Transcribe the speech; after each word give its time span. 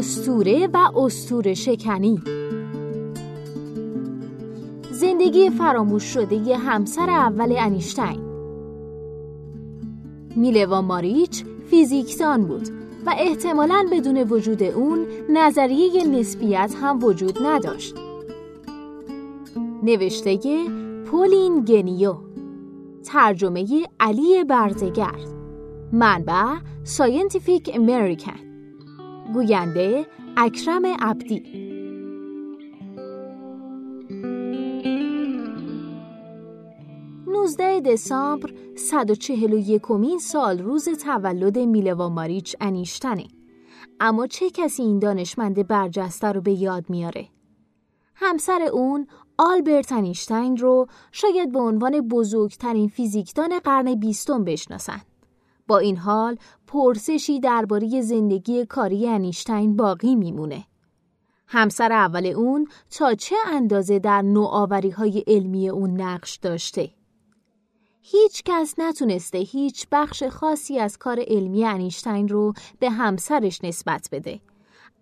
استوره 0.00 0.66
و 0.66 0.98
استوره 0.98 1.54
شکنی. 1.54 2.22
زندگی 4.90 5.50
فراموش 5.50 6.02
شده 6.02 6.36
ی 6.36 6.52
همسر 6.52 7.10
اول 7.10 7.54
انیشتین. 7.58 8.20
میلوا 10.36 10.80
ماریچ 10.82 11.44
فیزیکدان 11.70 12.46
بود 12.46 12.68
و 13.06 13.14
احتمالاً 13.18 13.86
بدون 13.92 14.16
وجود 14.16 14.62
اون 14.62 15.06
نظریه 15.28 16.06
نسبیت 16.06 16.74
هم 16.82 17.04
وجود 17.04 17.38
نداشت. 17.42 17.94
نوشته 19.82 20.38
پولین 21.10 21.64
گنیو. 21.64 22.14
ترجمه 23.04 23.86
علی 24.00 24.44
بردگرد 24.44 25.28
منبع 25.92 26.56
Scientific 26.84 27.70
American 27.74 28.49
گوینده 29.34 30.06
اکرم 30.36 30.86
عبدی 30.86 31.42
19 37.26 37.80
دسامبر 37.80 38.50
141 38.76 39.82
سال 40.20 40.58
روز 40.58 40.88
تولد 40.88 41.58
میلوا 41.58 42.08
ماریچ 42.08 42.56
انیشتنه 42.60 43.24
اما 44.00 44.26
چه 44.26 44.50
کسی 44.50 44.82
این 44.82 44.98
دانشمند 44.98 45.66
برجسته 45.66 46.32
رو 46.32 46.40
به 46.40 46.52
یاد 46.52 46.90
میاره؟ 46.90 47.28
همسر 48.14 48.62
اون 48.72 49.06
آلبرت 49.38 49.92
انیشتین 49.92 50.56
رو 50.56 50.86
شاید 51.12 51.52
به 51.52 51.58
عنوان 51.58 52.00
بزرگترین 52.00 52.88
فیزیکدان 52.88 53.58
قرن 53.58 53.94
بیستم 53.94 54.44
بشناسند. 54.44 55.06
با 55.70 55.78
این 55.78 55.96
حال 55.96 56.36
پرسشی 56.66 57.40
درباره 57.40 58.00
زندگی 58.00 58.66
کاری 58.66 59.08
انیشتین 59.08 59.76
باقی 59.76 60.14
میمونه. 60.14 60.64
همسر 61.46 61.92
اول 61.92 62.26
اون 62.26 62.68
تا 62.90 63.14
چه 63.14 63.36
اندازه 63.46 63.98
در 63.98 64.22
نوآوری 64.22 64.90
های 64.90 65.24
علمی 65.26 65.68
اون 65.68 66.00
نقش 66.00 66.36
داشته؟ 66.36 66.90
هیچ 68.02 68.42
کس 68.44 68.74
نتونسته 68.78 69.38
هیچ 69.38 69.86
بخش 69.92 70.22
خاصی 70.22 70.78
از 70.78 70.98
کار 70.98 71.20
علمی 71.26 71.64
انیشتین 71.64 72.28
رو 72.28 72.52
به 72.78 72.90
همسرش 72.90 73.64
نسبت 73.64 74.08
بده. 74.12 74.40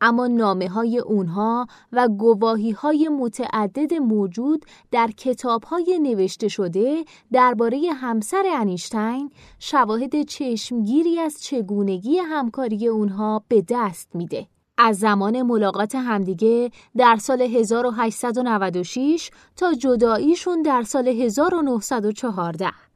اما 0.01 0.27
نامه 0.27 0.69
های 0.69 0.99
اونها 0.99 1.67
و 1.93 2.09
گواهی 2.09 2.71
های 2.71 3.09
متعدد 3.09 3.95
موجود 3.95 4.65
در 4.91 5.11
کتاب 5.17 5.65
های 5.65 5.99
نوشته 6.03 6.49
شده 6.49 7.05
درباره 7.33 7.91
همسر 7.95 8.45
انیشتین 8.55 9.31
شواهد 9.59 10.23
چشمگیری 10.23 11.21
از 11.21 11.43
چگونگی 11.43 12.19
همکاری 12.19 12.87
اونها 12.87 13.43
به 13.49 13.65
دست 13.69 14.09
میده. 14.15 14.47
از 14.79 14.99
زمان 14.99 15.43
ملاقات 15.43 15.95
همدیگه 15.95 16.71
در 16.97 17.17
سال 17.17 17.43
1896 17.43 19.31
تا 19.57 19.75
جداییشون 19.75 20.63
در 20.63 20.83
سال 20.83 21.09
1914 21.09 22.88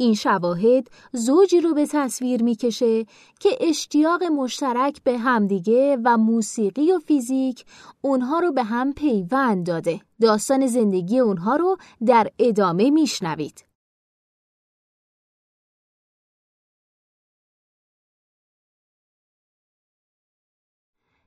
این 0.00 0.14
شواهد 0.14 0.90
زوجی 1.12 1.60
رو 1.60 1.74
به 1.74 1.86
تصویر 1.86 2.42
می‌کشه 2.42 3.06
که 3.40 3.58
اشتیاق 3.60 4.22
مشترک 4.22 5.02
به 5.04 5.18
همدیگه 5.18 5.98
و 6.04 6.16
موسیقی 6.16 6.92
و 6.92 6.98
فیزیک 6.98 7.64
اونها 8.00 8.38
رو 8.38 8.52
به 8.52 8.62
هم 8.62 8.92
پیوند 8.92 9.66
داده. 9.66 10.00
داستان 10.20 10.66
زندگی 10.66 11.18
اونها 11.18 11.56
رو 11.56 11.76
در 12.06 12.30
ادامه 12.38 12.90
میشنوید. 12.90 13.64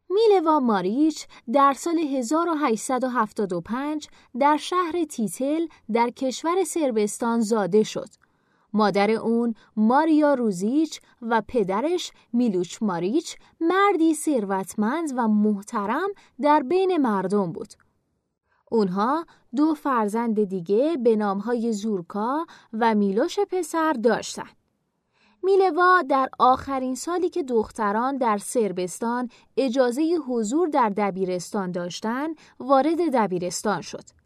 میلوا 0.10 0.60
ماریچ 0.60 1.28
در 1.54 1.74
سال 1.74 1.98
1875 1.98 4.08
در 4.40 4.58
شهر 4.58 5.04
تیتل 5.10 5.66
در 5.94 6.10
کشور 6.10 6.64
سربستان 6.64 7.42
زاده 7.42 7.84
شد. 7.84 8.31
مادر 8.74 9.12
اون 9.12 9.56
ماریا 9.76 10.34
روزیچ 10.34 11.02
و 11.22 11.42
پدرش 11.48 12.12
میلوچ 12.34 12.78
ماریچ 12.82 13.36
مردی 13.62 14.14
ثروتمند 14.14 15.12
و 15.16 15.28
محترم 15.28 16.10
در 16.42 16.60
بین 16.60 16.98
مردم 16.98 17.52
بود. 17.52 17.74
اونها 18.72 19.26
دو 19.56 19.74
فرزند 19.74 20.44
دیگه 20.44 20.98
به 21.04 21.16
نامهای 21.16 21.74
زورکا 21.74 22.46
و 22.74 22.96
میلوش 22.96 23.40
پسر 23.40 23.94
داشتند. 23.94 24.56
میلوا 25.44 26.02
در 26.10 26.30
آخرین 26.40 26.96
سالی 26.96 27.30
که 27.30 27.44
دختران 27.44 28.18
در 28.18 28.38
سربستان 28.38 29.30
اجازه 29.58 30.18
حضور 30.28 30.68
در 30.68 30.90
دبیرستان 30.90 31.72
داشتند 31.72 32.36
وارد 32.60 32.98
دبیرستان 33.14 33.82
شد. 33.82 34.21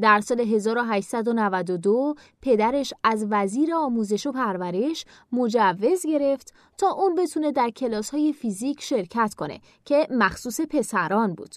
در 0.00 0.20
سال 0.20 0.40
1892 0.40 2.14
پدرش 2.42 2.94
از 3.04 3.26
وزیر 3.30 3.74
آموزش 3.74 4.26
و 4.26 4.32
پرورش 4.32 5.04
مجوز 5.32 6.06
گرفت 6.06 6.54
تا 6.78 6.90
اون 6.90 7.14
بتونه 7.14 7.52
در 7.52 7.70
کلاس 7.70 8.10
های 8.10 8.32
فیزیک 8.32 8.82
شرکت 8.82 9.34
کنه 9.34 9.60
که 9.84 10.06
مخصوص 10.10 10.60
پسران 10.60 11.34
بود. 11.34 11.54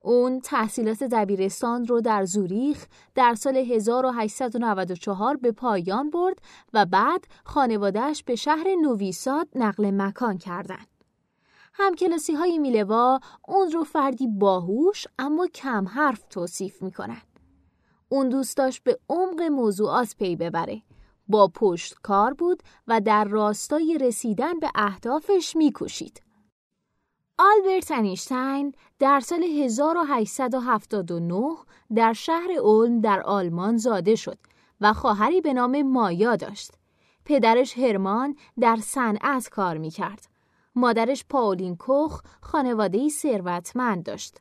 اون 0.00 0.40
تحصیلات 0.40 1.02
دبیرستان 1.02 1.86
رو 1.86 2.00
در 2.00 2.24
زوریخ 2.24 2.86
در 3.14 3.34
سال 3.34 3.56
1894 3.56 5.36
به 5.36 5.52
پایان 5.52 6.10
برد 6.10 6.38
و 6.72 6.86
بعد 6.86 7.24
خانوادهش 7.44 8.22
به 8.22 8.34
شهر 8.34 8.66
نویساد 8.82 9.48
نقل 9.54 9.90
مکان 9.90 10.38
کردند. 10.38 10.86
همکلاسی 11.72 12.34
های 12.34 12.58
میلوا 12.58 13.20
اون 13.48 13.70
رو 13.70 13.84
فردی 13.84 14.28
باهوش 14.28 15.06
اما 15.18 15.46
کم 15.46 15.88
حرف 15.88 16.24
توصیف 16.30 16.82
می‌کنن. 16.82 17.22
اون 18.08 18.28
دوست 18.28 18.56
داشت 18.56 18.82
به 18.82 18.98
عمق 19.08 19.42
موضوعات 19.42 20.16
پی 20.18 20.36
ببره. 20.36 20.82
با 21.28 21.48
پشت 21.48 21.94
کار 22.02 22.34
بود 22.34 22.62
و 22.86 23.00
در 23.00 23.24
راستای 23.24 23.98
رسیدن 23.98 24.58
به 24.58 24.70
اهدافش 24.74 25.56
میکوشید. 25.56 26.22
آلبرت 27.38 27.90
انیشتین 27.90 28.74
در 28.98 29.20
سال 29.20 29.42
1879 29.42 31.56
در 31.94 32.12
شهر 32.12 32.50
اولم 32.62 33.00
در 33.00 33.22
آلمان 33.22 33.76
زاده 33.76 34.14
شد 34.14 34.38
و 34.80 34.92
خواهری 34.92 35.40
به 35.40 35.52
نام 35.52 35.82
مایا 35.82 36.36
داشت. 36.36 36.70
پدرش 37.24 37.78
هرمان 37.78 38.36
در 38.60 38.78
صنعت 38.82 39.48
کار 39.48 39.78
می‌کرد. 39.78 40.28
مادرش 40.74 41.24
پاولین 41.28 41.76
کوخ 41.76 42.22
خانواده 42.40 43.08
ثروتمند 43.08 44.04
داشت. 44.04 44.40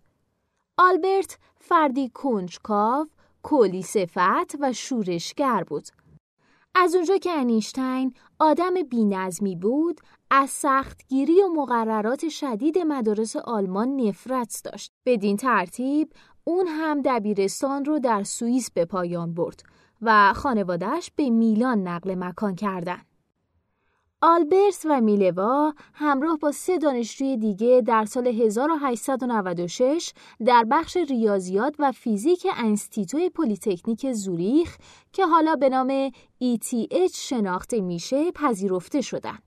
آلبرت 0.77 1.37
فردی 1.59 2.09
کنجکاو، 2.09 3.07
کلی 3.47 3.81
صفت 3.81 4.55
و 4.59 4.73
شورشگر 4.73 5.63
بود. 5.63 5.87
از 6.75 6.95
اونجا 6.95 7.17
که 7.17 7.31
انیشتین 7.31 8.13
آدم 8.39 8.73
بینظمی 8.89 9.55
بود، 9.55 10.01
از 10.31 10.49
سختگیری 10.49 11.41
و 11.41 11.47
مقررات 11.47 12.29
شدید 12.29 12.77
مدارس 12.77 13.35
آلمان 13.35 13.95
نفرت 13.95 14.61
داشت. 14.63 14.91
بدین 15.05 15.37
ترتیب 15.37 16.13
اون 16.43 16.67
هم 16.67 17.01
دبیرستان 17.01 17.85
رو 17.85 17.99
در 17.99 18.23
سوئیس 18.23 18.71
به 18.71 18.85
پایان 18.85 19.33
برد 19.33 19.63
و 20.01 20.33
خانوادهش 20.33 21.11
به 21.15 21.29
میلان 21.29 21.87
نقل 21.87 22.15
مکان 22.15 22.55
کردند. 22.55 23.05
آلبرت 24.27 24.85
و 24.85 25.01
میلوا 25.01 25.73
همراه 25.93 26.37
با 26.37 26.51
سه 26.51 26.77
دانشجوی 26.77 27.37
دیگه 27.37 27.81
در 27.85 28.05
سال 28.05 28.27
1896 28.27 30.13
در 30.45 30.65
بخش 30.71 30.97
ریاضیات 30.97 31.75
و 31.79 31.91
فیزیک 31.91 32.47
انستیتوی 32.57 33.29
پلیتکنیک 33.29 34.11
زوریخ 34.11 34.77
که 35.13 35.25
حالا 35.25 35.55
به 35.55 35.69
نام 35.69 36.09
ETH 36.43 37.15
شناخته 37.15 37.81
میشه 37.81 38.31
پذیرفته 38.31 39.01
شدند. 39.01 39.43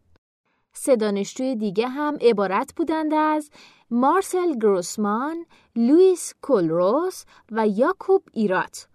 سه 0.73 0.97
دانشجوی 0.97 1.57
دیگه 1.57 1.89
هم 1.89 2.17
عبارت 2.21 2.75
بودند 2.77 3.15
از 3.15 3.51
مارسل 3.91 4.55
گروسمان، 4.55 5.47
لوئیس 5.77 6.35
کولروس 6.43 7.25
و 7.53 7.69
یاکوب 7.69 8.23
ایرات. 8.33 8.88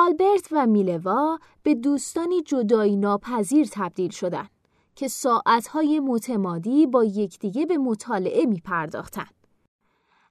آلبرت 0.00 0.48
و 0.52 0.66
میلوا 0.66 1.38
به 1.62 1.74
دوستانی 1.74 2.42
جدایی 2.42 2.96
ناپذیر 2.96 3.68
تبدیل 3.72 4.10
شدند 4.10 4.50
که 4.94 5.08
ساعتهای 5.08 6.00
متمادی 6.00 6.86
با 6.86 7.04
یکدیگه 7.04 7.66
به 7.66 7.78
مطالعه 7.78 8.46
می 8.46 8.60
پرداختن. 8.60 9.26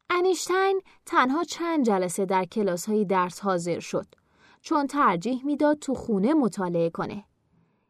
انیشتین 0.09 0.81
تنها 1.05 1.43
چند 1.43 1.85
جلسه 1.85 2.25
در 2.25 2.45
کلاس 2.45 2.89
های 2.89 3.05
درس 3.05 3.39
حاضر 3.39 3.79
شد 3.79 4.05
چون 4.61 4.87
ترجیح 4.87 5.45
می‌داد 5.45 5.79
تو 5.79 5.93
خونه 5.93 6.33
مطالعه 6.33 6.89
کنه. 6.89 7.23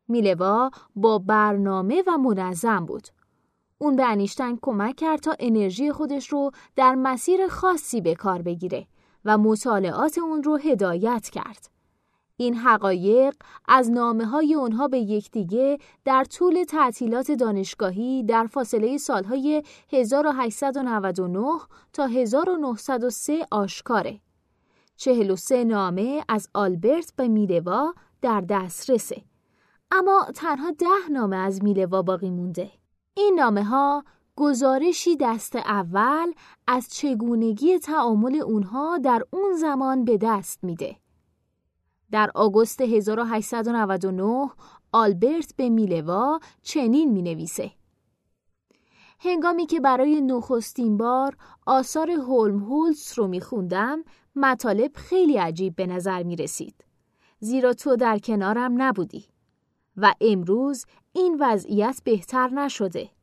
میلوا 0.08 0.72
با 0.96 1.20
برنامه 1.20 2.04
و 2.08 2.18
منظم 2.18 2.86
بود. 2.86 3.08
اون 3.78 3.96
به 3.96 4.06
انیشتین 4.06 4.60
کمک 4.62 4.96
کرد 4.96 5.20
تا 5.20 5.36
انرژی 5.40 5.92
خودش 5.92 6.28
رو 6.28 6.52
در 6.76 6.96
مسیر 6.96 7.48
خاصی 7.48 8.02
به 8.02 8.16
کار 8.16 8.42
بگیره 8.42 8.88
و 9.28 9.38
مطالعات 9.38 10.18
اون 10.18 10.44
رو 10.44 10.58
هدایت 10.58 11.30
کرد. 11.30 11.70
این 12.38 12.56
حقایق 12.56 13.36
از 13.68 13.92
نامه 13.92 14.26
های 14.26 14.54
اونها 14.54 14.88
به 14.88 15.00
یکدیگه 15.00 15.78
در 16.06 16.24
طول 16.24 16.64
تعطیلات 16.64 17.32
دانشگاهی 17.32 18.24
در 18.24 18.46
فاصله 18.46 18.98
سالهای 18.98 19.64
1899 19.94 21.60
تا 21.94 22.06
1903 22.06 23.46
آشکاره. 23.52 24.20
43 24.98 25.64
نامه 25.64 26.24
از 26.30 26.50
آلبرت 26.54 27.14
به 27.16 27.28
میلوا 27.28 27.94
در 28.22 28.42
دسترسه. 28.42 29.22
اما 29.92 30.26
تنها 30.36 30.72
ده 30.72 31.12
نامه 31.12 31.38
از 31.38 31.64
میلوا 31.64 32.02
باقی 32.02 32.30
مونده. 32.30 32.72
این 33.14 33.36
نامه 33.40 33.64
ها 33.64 34.04
گزارشی 34.38 35.16
دست 35.16 35.56
اول 35.56 36.32
از 36.68 36.88
چگونگی 36.90 37.80
تعامل 37.80 38.36
اونها 38.36 38.98
در 38.98 39.24
اون 39.32 39.54
زمان 39.54 40.06
به 40.06 40.18
دست 40.18 40.64
میده. 40.64 40.96
در 42.12 42.32
آگوست 42.36 42.82
1899 42.82 44.50
آلبرت 44.92 45.54
به 45.56 45.70
میلوا 45.70 46.40
چنین 46.62 47.12
می 47.12 47.22
نویسه. 47.22 47.72
هنگامی 49.20 49.66
که 49.66 49.80
برای 49.80 50.22
نخستین 50.22 50.98
بار 50.98 51.38
آثار 51.66 52.12
هولم 52.12 52.60
هولز 52.60 53.14
رو 53.16 53.28
می 53.28 53.42
خوندم 53.42 54.04
مطالب 54.36 54.92
خیلی 54.96 55.38
عجیب 55.38 55.76
به 55.76 55.88
نظر 55.88 56.24
می 56.24 56.36
رسید. 56.36 56.86
زیرا 57.40 57.74
تو 57.74 57.96
در 57.96 58.20
کنارم 58.20 58.82
نبودی 58.82 59.26
و 59.98 60.14
امروز 60.22 60.86
این 61.14 61.38
وضعیت 61.40 62.02
بهتر 62.04 62.48
نشده. 62.50 63.17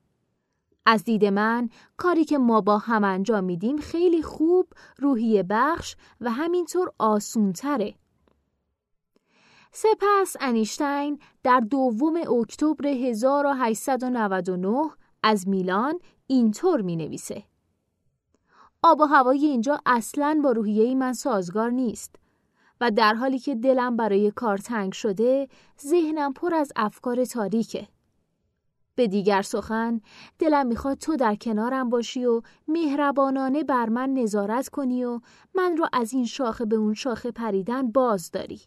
از 0.87 1.05
دید 1.05 1.25
من 1.25 1.69
کاری 1.97 2.25
که 2.25 2.39
ما 2.39 2.61
با 2.61 2.79
هم 2.79 3.05
انجام 3.05 3.45
میدیم 3.45 3.77
خیلی 3.77 4.23
خوب 4.23 4.69
روحیه 4.99 5.43
بخش 5.43 5.97
و 6.21 6.31
همینطور 6.31 6.93
آسونتره. 6.99 7.95
سپس 9.73 10.37
انیشتین 10.41 11.19
در 11.43 11.61
دوم 11.61 12.17
اکتبر 12.41 12.87
1899 12.87 14.91
از 15.23 15.49
میلان 15.49 16.01
اینطور 16.27 16.81
می 16.81 16.97
نویسه. 16.97 17.43
آب 18.83 19.01
و 19.01 19.05
هوای 19.05 19.47
اینجا 19.47 19.81
اصلاً 19.87 20.41
با 20.45 20.53
روحیه 20.53 20.95
من 20.95 21.13
سازگار 21.13 21.71
نیست 21.71 22.17
و 22.81 22.91
در 22.91 23.15
حالی 23.15 23.39
که 23.39 23.55
دلم 23.55 23.97
برای 23.97 24.31
کار 24.31 24.59
تنگ 24.59 24.93
شده 24.93 25.49
ذهنم 25.87 26.33
پر 26.33 26.55
از 26.55 26.73
افکار 26.77 27.25
تاریکه. 27.25 27.89
به 28.95 29.07
دیگر 29.07 29.43
سخن 29.43 30.01
دلم 30.39 30.67
می‌خواد 30.67 30.99
تو 30.99 31.17
در 31.17 31.35
کنارم 31.35 31.89
باشی 31.91 32.25
و 32.25 32.43
مهربانانه 32.69 33.65
بر 33.65 33.89
من 33.89 34.11
نظارت 34.11 34.69
کنی 34.69 35.05
و 35.05 35.21
من 35.55 35.77
رو 35.77 35.87
از 35.93 36.13
این 36.13 36.27
شاخه 36.27 36.65
به 36.65 36.77
اون 36.77 36.95
شاخه 36.95 37.31
پریدن 37.31 37.93
باز 37.93 38.31
داری. 38.31 38.61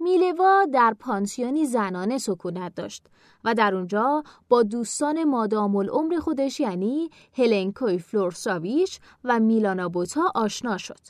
میلوا 0.00 0.64
در 0.72 0.94
پانسیونی 1.00 1.66
زنانه 1.66 2.18
سکونت 2.18 2.74
داشت 2.74 3.06
و 3.44 3.54
در 3.54 3.74
اونجا 3.74 4.22
با 4.48 4.62
دوستان 4.62 5.24
مادام 5.24 5.76
العمر 5.76 6.18
خودش 6.18 6.60
یعنی 6.60 7.10
هلن 7.36 7.72
کویفلورساویچ 7.72 9.00
و 9.24 9.40
میلانا 9.40 9.88
بوتا 9.88 10.32
آشنا 10.34 10.78
شد. 10.78 11.00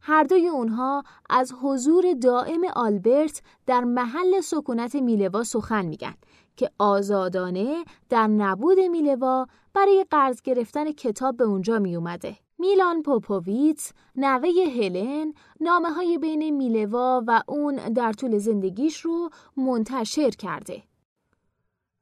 هر 0.00 0.24
دوی 0.24 0.48
اونها 0.48 1.02
از 1.30 1.52
حضور 1.62 2.04
دائم 2.22 2.60
آلبرت 2.76 3.42
در 3.66 3.84
محل 3.84 4.40
سکونت 4.40 4.94
میلوا 4.94 5.44
سخن 5.44 5.86
میگن 5.86 6.14
که 6.56 6.70
آزادانه 6.78 7.84
در 8.08 8.26
نبود 8.26 8.78
میلوا 8.78 9.46
برای 9.74 10.06
قرض 10.10 10.42
گرفتن 10.42 10.92
کتاب 10.92 11.36
به 11.36 11.44
اونجا 11.44 11.78
می 11.78 11.96
اومده. 11.96 12.36
میلان 12.58 13.02
پوپوویتس 13.02 13.92
نوه 14.16 14.48
هلن 14.76 15.34
نامه 15.60 15.90
های 15.90 16.18
بین 16.18 16.50
میلوا 16.50 17.24
و 17.26 17.42
اون 17.48 17.76
در 17.76 18.12
طول 18.12 18.38
زندگیش 18.38 19.00
رو 19.00 19.30
منتشر 19.56 20.30
کرده. 20.30 20.82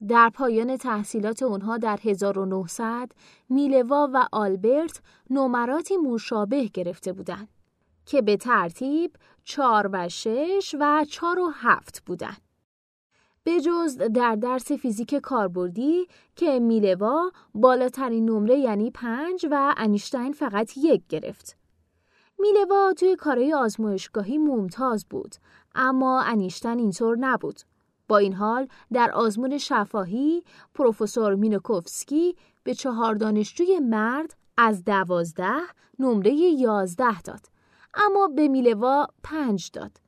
در 0.08 0.31
پایان 0.31 0.76
تحصیلات 0.76 1.43
اونها 1.43 1.78
در 1.78 1.98
1900 2.05 3.12
میلوا 3.48 4.10
و 4.12 4.28
آلبرت 4.32 5.00
نمراتی 5.31 5.96
مشابه 5.96 6.64
گرفته 6.64 7.12
بودند 7.12 7.48
که 8.06 8.22
به 8.22 8.37
ترتیب 8.37 9.16
4 9.44 9.90
و 9.93 10.08
6 10.08 10.75
و 10.81 11.05
4 11.08 11.38
و 11.38 11.50
7 11.55 12.02
بودند. 12.06 12.51
به 13.44 13.60
جز 13.60 13.96
در 13.96 14.36
درس 14.36 14.72
فیزیک 14.72 15.14
کاربردی 15.14 16.06
که 16.36 16.60
میلوا 16.60 17.32
بالاترین 17.54 18.24
نمره 18.24 18.58
یعنی 18.58 18.90
پنج 18.90 19.46
و 19.50 19.74
انیشتین 19.76 20.32
فقط 20.32 20.76
یک 20.76 21.02
گرفت. 21.08 21.56
میلوا 22.38 22.92
توی 22.92 23.16
کارهای 23.16 23.54
آزمایشگاهی 23.54 24.38
ممتاز 24.38 25.06
بود 25.10 25.34
اما 25.74 26.20
انیشتین 26.20 26.78
اینطور 26.78 27.16
نبود. 27.18 27.60
با 28.08 28.18
این 28.18 28.32
حال 28.32 28.68
در 28.92 29.10
آزمون 29.10 29.58
شفاهی 29.58 30.42
پروفسور 30.74 31.34
مینوکوفسکی 31.34 32.36
به 32.64 32.74
چهار 32.74 33.14
دانشجوی 33.14 33.78
مرد 33.78 34.34
از 34.56 34.84
دوازده 34.84 35.60
نمره 35.98 36.32
یازده 36.34 37.22
داد 37.22 37.46
اما 37.94 38.28
به 38.28 38.48
میلوا 38.48 39.06
پنج 39.22 39.70
داد. 39.72 40.01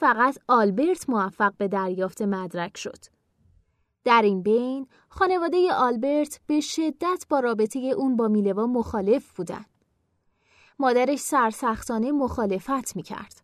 فقط 0.00 0.38
آلبرت 0.48 1.10
موفق 1.10 1.52
به 1.58 1.68
دریافت 1.68 2.22
مدرک 2.22 2.76
شد. 2.76 3.04
در 4.04 4.22
این 4.22 4.42
بین 4.42 4.86
خانواده 5.08 5.72
آلبرت 5.72 6.40
به 6.46 6.60
شدت 6.60 7.26
با 7.28 7.40
رابطه 7.40 7.78
اون 7.78 8.16
با 8.16 8.28
میلوا 8.28 8.66
مخالف 8.66 9.30
بودن. 9.36 9.64
مادرش 10.78 11.18
سرسختانه 11.18 12.12
مخالفت 12.12 12.96
می‌کرد. 12.96 13.42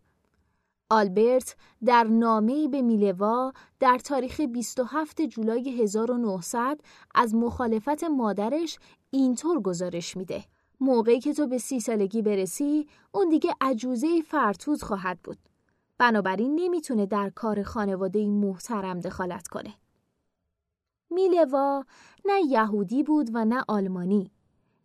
آلبرت 0.89 1.55
در 1.85 2.03
نامه‌ای 2.03 2.67
به 2.67 2.81
میلوا 2.81 3.53
در 3.79 3.97
تاریخ 3.97 4.41
27 4.41 5.21
جولای 5.21 5.81
1900 5.81 6.79
از 7.15 7.35
مخالفت 7.35 8.03
مادرش 8.03 8.79
اینطور 9.11 9.61
گزارش 9.61 10.17
میده. 10.17 10.45
موقعی 10.79 11.19
که 11.19 11.33
تو 11.33 11.47
به 11.47 11.57
سی 11.57 11.79
سالگی 11.79 12.21
برسی 12.21 12.87
اون 13.11 13.29
دیگه 13.29 13.53
عجوزه 13.61 14.21
فرتوز 14.21 14.83
خواهد 14.83 15.19
بود. 15.23 15.37
بنابراین 15.97 16.55
نمی‌تونه 16.55 17.05
در 17.05 17.29
کار 17.29 17.63
خانواده 17.63 18.27
محترم 18.27 18.99
دخالت 18.99 19.47
کنه. 19.47 19.73
میلوا 21.09 21.85
نه 22.25 22.41
یهودی 22.49 23.03
بود 23.03 23.29
و 23.33 23.45
نه 23.45 23.63
آلمانی. 23.67 24.31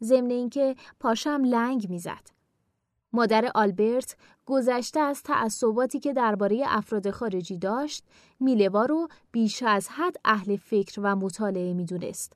ضمن 0.03 0.31
اینکه 0.31 0.77
پاشم 1.01 1.43
لنگ 1.45 1.91
می‌زد. 1.91 2.31
مادر 3.13 3.51
آلبرت 3.55 4.17
گذشته 4.47 5.01
از 5.01 5.23
تعصباتی 5.23 6.01
که 6.01 6.13
درباره 6.13 6.65
افراد 6.67 7.11
خارجی 7.11 7.59
داشت، 7.59 8.05
میلوا 8.41 8.85
رو 8.85 9.09
بیش 9.33 9.63
از 9.63 9.89
حد 9.89 10.17
اهل 10.25 10.57
فکر 10.57 11.01
و 11.01 11.17
مطالعه 11.17 11.75
می‌دونست. 11.75 12.33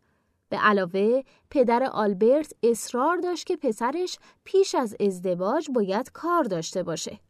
به 0.48 0.56
علاوه 0.56 1.22
پدر 1.50 1.82
آلبرت 1.82 2.52
اصرار 2.62 3.16
داشت 3.16 3.46
که 3.46 3.56
پسرش 3.56 4.18
پیش 4.44 4.74
از 4.74 4.96
ازدواج 5.00 5.70
باید 5.70 6.12
کار 6.12 6.44
داشته 6.44 6.82
باشه. 6.82 7.20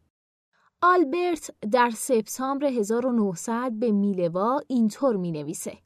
آلبرت 0.81 1.51
در 1.71 1.89
سپتامبر 1.89 2.65
1900 2.65 3.71
به 3.71 3.91
میلوا 3.91 4.61
اینطور 4.67 5.15
می 5.15 5.31
نویسه. 5.31 5.77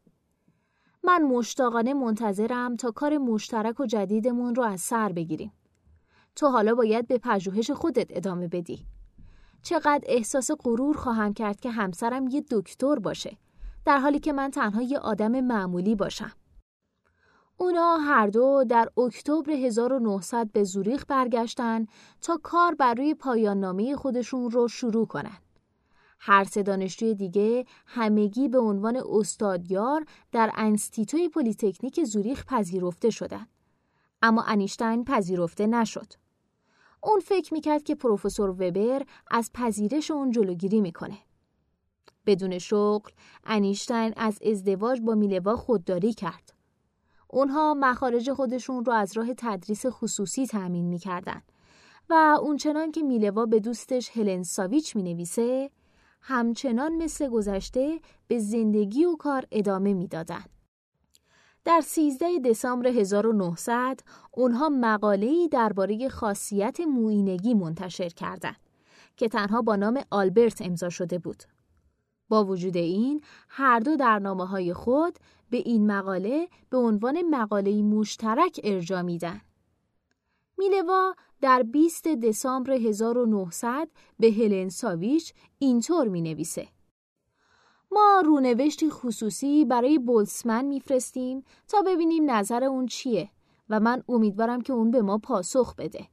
من 1.04 1.22
مشتاقانه 1.22 1.94
منتظرم 1.94 2.76
تا 2.76 2.92
کار 2.92 3.18
مشترک 3.18 3.80
و 3.80 3.86
جدیدمون 3.86 4.56
رو 4.56 4.64
از 4.64 4.82
سر 4.82 5.12
بگیریم. 5.12 5.52
تو 6.36 6.48
حالا 6.48 6.76
باید 6.76 7.08
به 7.08 7.18
پژوهش 7.18 7.72
خودت 7.72 8.08
ادامه 8.10 8.48
بدی. 8.48 8.86
چقدر 9.64 10.02
احساس 10.06 10.52
غرور 10.52 10.98
خواهم 10.98 11.34
کرد 11.34 11.60
که 11.60 11.72
همسرم 11.72 12.28
یه 12.28 12.44
دکتر 12.52 12.96
باشه 12.96 13.38
در 13.86 13.98
حالی 13.98 14.20
که 14.20 14.34
من 14.34 14.52
تنها 14.52 14.82
یه 14.82 15.00
آدم 15.00 15.42
معمولی 15.42 15.96
باشم. 15.96 16.32
اونا 17.62 17.98
هر 17.98 18.28
دو 18.28 18.64
در 18.70 18.90
اکتبر 18.98 19.52
1900 19.52 20.52
به 20.52 20.64
زوریخ 20.64 21.06
برگشتن 21.08 21.86
تا 22.22 22.40
کار 22.44 22.76
بر 22.76 22.94
روی 22.94 23.14
پایان 23.14 23.60
نامه 23.60 23.96
خودشون 23.96 24.52
رو 24.52 24.68
شروع 24.68 25.08
کنن. 25.08 25.38
هر 26.20 26.44
سه 26.44 26.64
دانشجوی 26.64 27.16
دیگه 27.16 27.66
همگی 27.86 28.48
به 28.48 28.60
عنوان 28.60 29.04
استادیار 29.10 30.06
در 30.32 30.52
انستیتوی 30.56 31.30
پلیتکنیک 31.30 32.04
زوریخ 32.04 32.46
پذیرفته 32.46 33.10
شدند. 33.10 33.48
اما 34.22 34.42
انیشتین 34.42 35.06
پذیرفته 35.06 35.68
نشد. 35.68 36.14
اون 37.04 37.20
فکر 37.20 37.54
می‌کرد 37.54 37.84
که 37.84 37.96
پروفسور 37.96 38.50
وبر 38.50 39.06
از 39.32 39.52
پذیرش 39.54 40.12
اون 40.12 40.32
جلوگیری 40.32 40.82
می‌کنه. 40.82 41.18
بدون 42.26 42.60
شغل 42.60 43.12
انیشتین 43.44 44.14
از 44.18 44.40
ازدواج 44.42 45.02
با 45.02 45.16
میلوا 45.16 45.56
خودداری 45.56 46.14
کرد. 46.14 46.51
اونها 47.34 47.74
مخارج 47.74 48.32
خودشون 48.32 48.86
رو 48.86 48.94
از 48.94 49.18
راه 49.18 49.28
تدریس 49.38 49.86
خصوصی 49.86 50.48
تأمین 50.48 50.86
می‌کردن 50.86 51.42
و 52.10 52.38
اونچنان 52.42 52.92
که 52.92 53.04
میلوا 53.04 53.46
به 53.46 53.60
دوستش 53.60 54.18
هلن 54.18 54.44
ساویچ 54.44 54.96
می 54.96 55.04
نویسه 55.04 55.70
همچنان 56.22 56.96
مثل 56.96 57.30
گذشته 57.30 58.00
به 58.28 58.40
زندگی 58.40 59.06
و 59.06 59.16
کار 59.16 59.46
ادامه 59.52 59.94
می‌دادند. 59.94 60.50
در 61.66 61.82
13 61.82 62.40
دسامبر 62.40 62.88
1900 62.88 64.00
اونها 64.32 64.70
مقاله‌ای 64.70 65.48
درباره 65.48 66.10
خاصیت 66.10 66.80
موینگی 66.80 67.54
منتشر 67.54 68.10
کردند 68.10 68.56
که 69.18 69.28
تنها 69.28 69.62
با 69.62 69.76
نام 69.76 70.02
آلبرت 70.12 70.62
امضا 70.62 70.90
شده 70.90 71.20
بود. 71.20 71.44
با 72.32 72.46
وجود 72.46 72.78
این 72.78 73.22
هر 73.50 73.80
دو 73.80 73.96
در 73.96 74.20
نامه 74.20 74.46
های 74.46 74.74
خود 74.74 75.20
به 75.50 75.58
این 75.58 75.92
مقاله 75.92 76.48
به 76.70 76.78
عنوان 76.78 77.22
مقاله 77.22 77.82
مشترک 77.82 78.60
ارجا 78.64 79.02
میدن. 79.02 79.42
میلوا 80.58 81.16
در 81.42 81.64
20 81.64 82.08
دسامبر 82.08 82.72
1900 82.72 83.88
به 84.20 84.32
هلن 84.32 84.70
ساویچ 84.70 85.34
اینطور 85.60 86.08
می 86.08 86.22
نویسه. 86.22 86.68
ما 87.92 88.22
رونوشتی 88.26 88.90
خصوصی 88.90 89.66
برای 89.66 90.00
بولسمن 90.00 90.66
میفرستیم 90.66 91.44
تا 91.68 91.82
ببینیم 91.82 92.32
نظر 92.32 92.64
اون 92.64 92.86
چیه 92.86 93.30
و 93.70 93.80
من 93.80 94.04
امیدوارم 94.10 94.62
که 94.62 94.74
اون 94.74 94.92
به 94.92 95.02
ما 95.02 95.18
پاسخ 95.18 95.76
بده. 95.76 96.08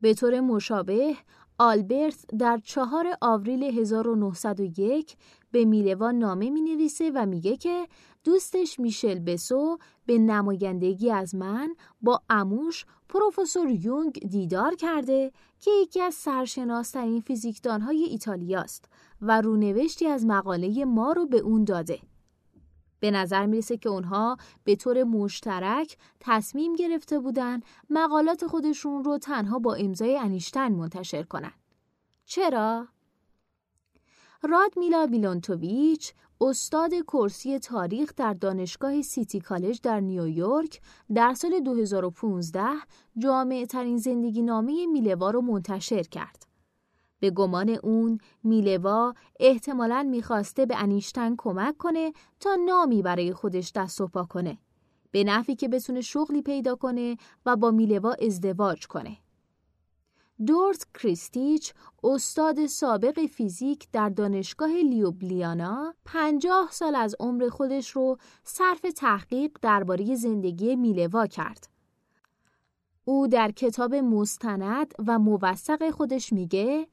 به 0.00 0.14
طور 0.14 0.40
مشابه 0.40 1.16
آلبرت 1.58 2.26
در 2.38 2.60
چهار 2.64 3.06
آوریل 3.20 3.62
1901 3.62 5.16
به 5.50 5.64
میلوان 5.64 6.18
نامه 6.18 6.50
می 6.50 6.62
نویسه 6.62 7.10
و 7.14 7.26
میگه 7.26 7.56
که 7.56 7.88
دوستش 8.24 8.80
میشل 8.80 9.18
بسو 9.18 9.78
به 10.06 10.18
نمایندگی 10.18 11.10
از 11.10 11.34
من 11.34 11.74
با 12.00 12.22
اموش 12.30 12.86
پروفسور 13.08 13.68
یونگ 13.70 14.12
دیدار 14.28 14.74
کرده 14.74 15.32
که 15.60 15.70
یکی 15.70 16.00
از 16.00 16.14
سرشناسترین 16.14 17.20
فیزیکدانهای 17.20 18.04
ایتالیاست 18.04 18.84
و 19.20 19.40
رونوشتی 19.40 20.06
از 20.06 20.26
مقاله 20.26 20.84
ما 20.84 21.12
رو 21.12 21.26
به 21.26 21.38
اون 21.38 21.64
داده. 21.64 21.98
به 23.00 23.10
نظر 23.10 23.46
می‌رسه 23.46 23.76
که 23.76 23.88
اونها 23.88 24.36
به 24.64 24.76
طور 24.76 25.04
مشترک 25.04 25.96
تصمیم 26.20 26.74
گرفته 26.74 27.18
بودن 27.18 27.60
مقالات 27.90 28.46
خودشون 28.46 29.04
رو 29.04 29.18
تنها 29.18 29.58
با 29.58 29.74
امضای 29.74 30.18
انیشتن 30.18 30.72
منتشر 30.72 31.22
کنن. 31.22 31.52
چرا؟ 32.24 32.88
رادمیلا 34.42 35.06
میلانتوویچ 35.06 36.12
استاد 36.40 36.94
کرسی 36.94 37.58
تاریخ 37.58 38.12
در 38.16 38.32
دانشگاه 38.32 39.02
سیتی 39.02 39.40
کالج 39.40 39.80
در 39.80 40.00
نیویورک 40.00 40.80
در 41.14 41.34
سال 41.34 41.60
2015 41.60 42.62
جامعه 43.18 43.66
ترین 43.66 43.98
زندگی 43.98 44.42
نامه 44.42 44.86
میلوا 44.86 45.30
رو 45.30 45.40
منتشر 45.40 46.02
کرد. 46.02 46.45
به 47.20 47.30
گمان 47.30 47.68
اون 47.68 48.18
میلوا 48.44 49.14
احتمالاً 49.40 50.08
می‌خواسته 50.10 50.66
به 50.66 50.82
انیشتن 50.82 51.34
کمک 51.38 51.76
کنه 51.76 52.12
تا 52.40 52.56
نامی 52.66 53.02
برای 53.02 53.32
خودش 53.32 53.72
دست 53.72 54.00
و 54.00 54.06
پا 54.06 54.24
کنه. 54.24 54.58
به 55.10 55.24
نفی 55.24 55.56
که 55.56 55.68
بتونه 55.68 56.00
شغلی 56.00 56.42
پیدا 56.42 56.74
کنه 56.74 57.16
و 57.46 57.56
با 57.56 57.70
میلوا 57.70 58.12
ازدواج 58.12 58.86
کنه. 58.86 59.16
دورت 60.46 60.86
کریستیچ 60.94 61.74
استاد 62.04 62.66
سابق 62.66 63.26
فیزیک 63.26 63.86
در 63.92 64.08
دانشگاه 64.08 64.70
لیوبلیانا 64.70 65.94
پنجاه 66.04 66.68
سال 66.70 66.94
از 66.94 67.16
عمر 67.20 67.48
خودش 67.48 67.90
رو 67.90 68.16
صرف 68.44 68.80
تحقیق 68.80 69.58
درباره 69.62 70.14
زندگی 70.14 70.76
میلوا 70.76 71.26
کرد. 71.26 71.68
او 73.04 73.26
در 73.26 73.50
کتاب 73.50 73.94
مستند 73.94 74.94
و 75.06 75.18
موثق 75.18 75.90
خودش 75.90 76.32
میگه 76.32 76.88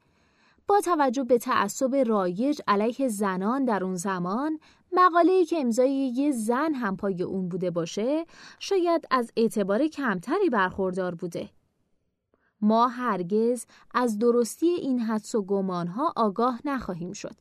با 0.66 0.80
توجه 0.80 1.24
به 1.24 1.38
تعصب 1.38 1.94
رایج 1.94 2.60
علیه 2.68 3.08
زنان 3.08 3.64
در 3.64 3.84
اون 3.84 3.96
زمان 3.96 4.58
مقاله‌ای 4.92 5.44
که 5.44 5.60
امضای 5.60 5.92
یه 5.92 6.30
زن 6.30 6.74
هم 6.74 6.96
پای 6.96 7.22
اون 7.22 7.48
بوده 7.48 7.70
باشه 7.70 8.24
شاید 8.58 9.06
از 9.10 9.32
اعتبار 9.36 9.86
کمتری 9.86 10.50
برخوردار 10.50 11.14
بوده. 11.14 11.48
ما 12.60 12.88
هرگز 12.88 13.66
از 13.94 14.18
درستی 14.18 14.66
این 14.66 15.00
حدس 15.00 15.34
و 15.34 15.42
گمانها 15.42 16.12
آگاه 16.16 16.60
نخواهیم 16.64 17.12
شد. 17.12 17.36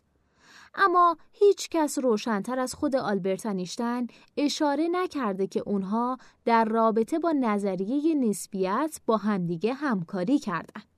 اما 0.76 1.18
هیچ 1.32 1.70
کس 1.70 2.00
روشنتر 2.00 2.60
از 2.60 2.74
خود 2.74 2.96
آلبرت 2.96 3.46
انیشتن 3.46 4.08
اشاره 4.38 4.88
نکرده 4.92 5.48
که 5.48 5.64
اونها 5.66 6.18
در 6.46 6.66
رابطه 6.66 7.20
با 7.20 7.32
نظریه 7.32 8.16
نسبیت 8.16 9.00
با 9.06 9.18
همدیگه 9.18 9.74
همکاری 9.74 10.40
کردند. 10.40 10.93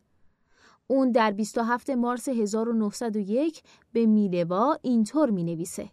اون 0.88 1.12
در 1.12 1.32
27 1.32 1.90
مارس 1.90 2.30
1901 2.30 3.64
به 3.94 4.06
میلوا 4.06 4.78
اینطور 4.82 5.30
می 5.30 5.44
نویسه. 5.44 5.90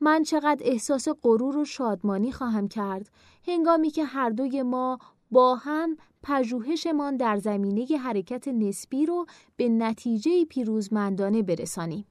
من 0.00 0.22
چقدر 0.22 0.62
احساس 0.66 1.08
غرور 1.22 1.56
و 1.56 1.64
شادمانی 1.64 2.32
خواهم 2.32 2.68
کرد 2.68 3.10
هنگامی 3.46 3.90
که 3.90 4.04
هر 4.04 4.30
دوی 4.30 4.62
ما 4.62 4.98
با 5.30 5.54
هم 5.54 5.96
پژوهشمان 6.22 7.16
در 7.16 7.36
زمینه 7.36 7.96
حرکت 7.96 8.48
نسبی 8.48 9.06
رو 9.06 9.26
به 9.56 9.68
نتیجه 9.68 10.44
پیروزمندانه 10.44 11.42
برسانیم. 11.42 12.06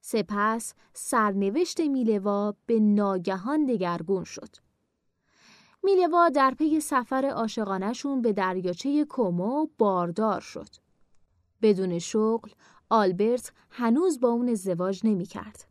سپس 0.00 0.74
سرنوشت 0.92 1.80
میلوا 1.80 2.54
به 2.66 2.80
ناگهان 2.80 3.66
دگرگون 3.66 4.24
شد. 4.24 4.56
میلوا 5.82 6.28
در 6.28 6.54
پی 6.58 6.80
سفر 6.80 7.24
عاشقانهشون 7.24 8.22
به 8.22 8.32
دریاچه 8.32 9.04
کومو 9.04 9.66
باردار 9.78 10.40
شد. 10.40 10.68
بدون 11.62 11.98
شغل 11.98 12.50
آلبرت 12.90 13.52
هنوز 13.70 14.20
با 14.20 14.28
اون 14.28 14.48
ازدواج 14.48 15.00
نمی 15.04 15.26
کرد. 15.26 15.64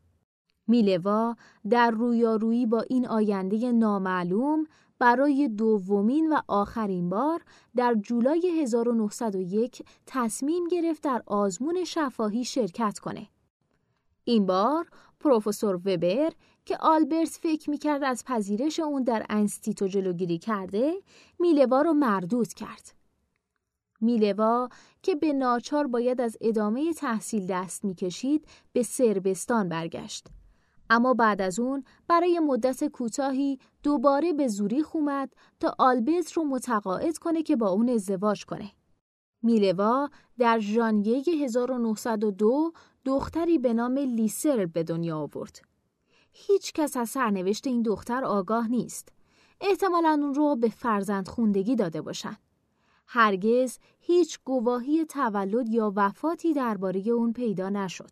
میلوا 0.68 1.36
در 1.70 1.92
رویارویی 1.92 2.66
با 2.66 2.82
این 2.82 3.08
آینده 3.08 3.72
نامعلوم 3.72 4.68
برای 5.00 5.48
دومین 5.48 6.34
و 6.34 6.38
آخرین 6.48 7.10
بار 7.10 7.42
در 7.76 7.94
جولای 7.94 8.62
1901 8.62 9.86
تصمیم 10.06 10.68
گرفت 10.68 11.04
در 11.04 11.24
آزمون 11.26 11.84
شفاهی 11.84 12.44
شرکت 12.44 13.00
کنه. 13.00 13.28
این 14.24 14.46
بار 14.46 14.88
پروفسور 15.20 15.76
وبر 15.76 16.32
که 16.72 16.78
آلبرت 16.78 17.30
فکر 17.30 17.70
می‌کرد 17.70 18.04
از 18.04 18.26
پذیرش 18.26 18.80
اون 18.80 19.04
در 19.04 19.26
انستیتو 19.30 19.88
جلوگیری 19.88 20.38
کرده 20.38 20.94
میلوا 21.40 21.82
رو 21.82 21.94
مردود 21.94 22.54
کرد. 22.54 22.94
میلوا 24.02 24.70
که 25.02 25.16
به 25.16 25.34
ناچار 25.34 25.88
باید 25.88 26.22
از 26.22 26.38
ادامه 26.42 26.94
تحصیل 26.94 27.48
دست 27.48 27.86
می‌کشید 27.86 28.48
به 28.74 28.84
سربستان 28.84 29.70
برگشت. 29.70 30.28
اما 30.90 31.14
بعد 31.14 31.42
از 31.42 31.60
اون 31.60 31.84
برای 32.08 32.40
مدت 32.40 32.84
کوتاهی 32.84 33.60
دوباره 33.84 34.34
به 34.34 34.48
زوری 34.48 34.84
اومد 34.94 35.34
تا 35.60 35.76
آلبرت 35.80 36.32
رو 36.32 36.44
متقاعد 36.44 37.18
کنه 37.18 37.44
که 37.44 37.56
با 37.56 37.70
اون 37.70 37.90
ازدواج 37.90 38.46
کنه. 38.46 38.72
میلوا 39.44 40.10
در 40.40 40.60
ژانویه 40.60 41.24
1902 41.44 42.72
دختری 43.06 43.58
به 43.58 43.74
نام 43.74 43.98
لیسر 43.98 44.66
به 44.66 44.84
دنیا 44.84 45.18
آورد. 45.18 45.71
هیچ 46.32 46.74
کس 46.74 46.98
از 46.98 47.10
سرنوشت 47.10 47.68
این 47.68 47.82
دختر 47.82 48.24
آگاه 48.26 48.68
نیست. 48.68 49.10
احتمالا 49.62 50.20
اون 50.22 50.34
رو 50.34 50.56
به 50.56 50.70
فرزند 50.70 51.28
خوندگی 51.28 51.76
داده 51.76 52.02
باشن. 52.02 52.38
هرگز 53.08 53.78
هیچ 54.00 54.40
گواهی 54.46 55.06
تولد 55.06 55.70
یا 55.70 55.94
وفاتی 55.96 56.54
درباره 56.54 57.10
اون 57.10 57.34
پیدا 57.34 57.70
نشد. 57.70 58.12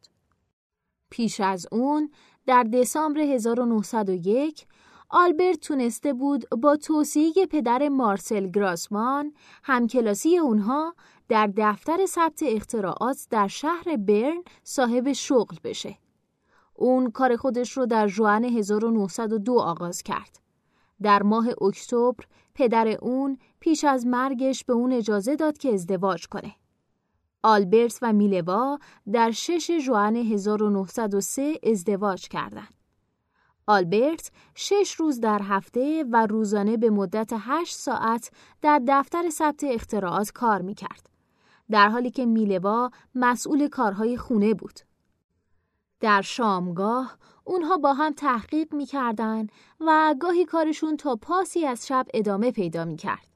پیش 1.09 1.39
از 1.39 1.67
اون 1.71 2.11
در 2.45 2.63
دسامبر 2.63 3.19
1901 3.21 4.67
آلبرت 5.09 5.59
تونسته 5.59 6.13
بود 6.13 6.49
با 6.49 6.75
توصیه 6.75 7.45
پدر 7.51 7.89
مارسل 7.89 8.47
گراسمان 8.47 9.33
همکلاسی 9.63 10.37
اونها 10.37 10.95
در 11.27 11.49
دفتر 11.57 12.05
ثبت 12.05 12.43
اختراعات 12.47 13.27
در 13.29 13.47
شهر 13.47 13.97
برن 13.97 14.43
صاحب 14.63 15.13
شغل 15.13 15.55
بشه. 15.63 15.97
اون 16.79 17.11
کار 17.11 17.35
خودش 17.35 17.71
رو 17.71 17.85
در 17.85 18.07
جوان 18.07 18.43
1902 18.43 19.59
آغاز 19.59 20.03
کرد. 20.03 20.39
در 21.01 21.23
ماه 21.23 21.47
اکتبر 21.61 22.25
پدر 22.53 22.87
اون 22.87 23.37
پیش 23.59 23.83
از 23.83 24.07
مرگش 24.07 24.63
به 24.63 24.73
اون 24.73 24.91
اجازه 24.93 25.35
داد 25.35 25.57
که 25.57 25.73
ازدواج 25.73 26.27
کنه. 26.27 26.55
آلبرت 27.43 27.99
و 28.01 28.13
میلوا 28.13 28.79
در 29.11 29.31
6 29.31 29.71
جوان 29.85 30.15
1903 30.15 31.59
ازدواج 31.63 32.27
کردند. 32.27 32.73
آلبرت 33.67 34.31
شش 34.55 34.95
روز 34.97 35.19
در 35.19 35.41
هفته 35.41 36.05
و 36.11 36.25
روزانه 36.25 36.77
به 36.77 36.89
مدت 36.89 37.29
هشت 37.33 37.75
ساعت 37.75 38.31
در 38.61 38.81
دفتر 38.87 39.29
ثبت 39.29 39.63
اختراعات 39.63 40.31
کار 40.31 40.61
می 40.61 40.73
کرد. 40.73 41.09
در 41.71 41.89
حالی 41.89 42.11
که 42.11 42.25
میلوا 42.25 42.91
مسئول 43.15 43.67
کارهای 43.67 44.17
خونه 44.17 44.53
بود. 44.53 44.79
در 45.99 46.21
شامگاه 46.21 47.17
اونها 47.43 47.77
با 47.77 47.93
هم 47.93 48.13
تحقیق 48.13 48.73
می 48.73 48.87
و 49.79 50.15
گاهی 50.19 50.45
کارشون 50.45 50.97
تا 50.97 51.15
پاسی 51.15 51.65
از 51.65 51.87
شب 51.87 52.05
ادامه 52.13 52.51
پیدا 52.51 52.85
می 52.85 52.95
کرد. 52.95 53.27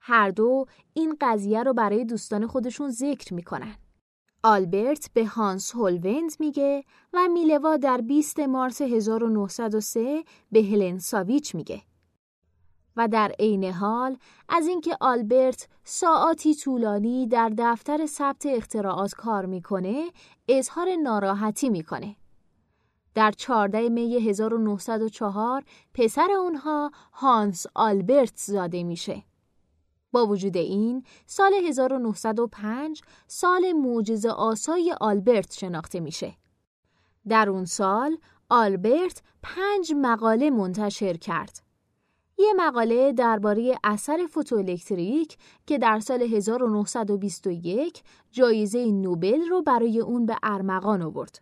هر 0.00 0.30
دو 0.30 0.66
این 0.92 1.16
قضیه 1.20 1.62
رو 1.62 1.72
برای 1.72 2.04
دوستان 2.04 2.46
خودشون 2.46 2.90
ذکر 2.90 3.34
می‌کنن. 3.34 3.74
آلبرت 4.42 5.10
به 5.14 5.26
هانس 5.26 5.74
هولوند 5.74 6.32
میگه 6.40 6.84
و 7.12 7.28
میلوا 7.32 7.76
در 7.76 8.00
20 8.00 8.40
مارس 8.40 8.80
1903 8.82 10.24
به 10.52 10.62
هلن 10.62 10.98
ساویچ 10.98 11.54
میگه. 11.54 11.82
و 12.96 13.08
در 13.08 13.32
عین 13.38 13.64
حال 13.64 14.16
از 14.48 14.66
اینکه 14.66 14.96
آلبرت 15.00 15.68
ساعاتی 15.84 16.54
طولانی 16.54 17.26
در 17.26 17.52
دفتر 17.58 18.06
ثبت 18.06 18.46
اختراعات 18.46 19.14
کار 19.14 19.46
می‌کنه 19.46 20.10
اظهار 20.48 20.96
ناراحتی 20.96 21.70
می‌کنه. 21.70 22.16
در 23.14 23.30
14 23.30 23.88
می 23.88 24.28
1904 24.28 25.64
پسر 25.94 26.28
اونها 26.32 26.90
هانس 27.12 27.66
آلبرت 27.74 28.36
زاده 28.36 28.82
میشه. 28.82 29.22
با 30.12 30.26
وجود 30.26 30.56
این 30.56 31.04
سال 31.26 31.54
1905 31.54 33.02
سال 33.26 33.72
معجزه 33.72 34.30
آسای 34.30 34.94
آلبرت 35.00 35.52
شناخته 35.52 36.00
میشه. 36.00 36.34
در 37.28 37.50
اون 37.50 37.64
سال 37.64 38.18
آلبرت 38.50 39.22
پنج 39.42 39.92
مقاله 39.96 40.50
منتشر 40.50 41.16
کرد. 41.16 41.69
یه 42.40 42.52
مقاله 42.56 43.12
درباره 43.12 43.78
اثر 43.84 44.26
فوتوالکتریک 44.30 45.36
که 45.66 45.78
در 45.78 46.00
سال 46.00 46.22
1921 46.22 48.02
جایزه 48.30 48.92
نوبل 48.92 49.48
رو 49.50 49.62
برای 49.62 50.00
اون 50.00 50.26
به 50.26 50.36
ارمغان 50.42 51.02
آورد. 51.02 51.40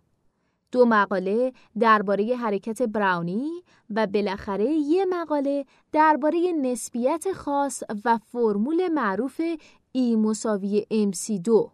دو 0.73 0.85
مقاله 0.85 1.53
درباره 1.79 2.37
حرکت 2.37 2.83
براونی 2.83 3.51
و 3.91 4.07
بالاخره 4.07 4.65
یه 4.65 5.05
مقاله 5.05 5.65
درباره 5.93 6.53
نسبیت 6.63 7.33
خاص 7.33 7.83
و 8.05 8.19
فرمول 8.19 8.89
معروف 8.89 9.41
ای 9.93 10.17
مساوی 10.17 10.87
MC2 10.93 11.71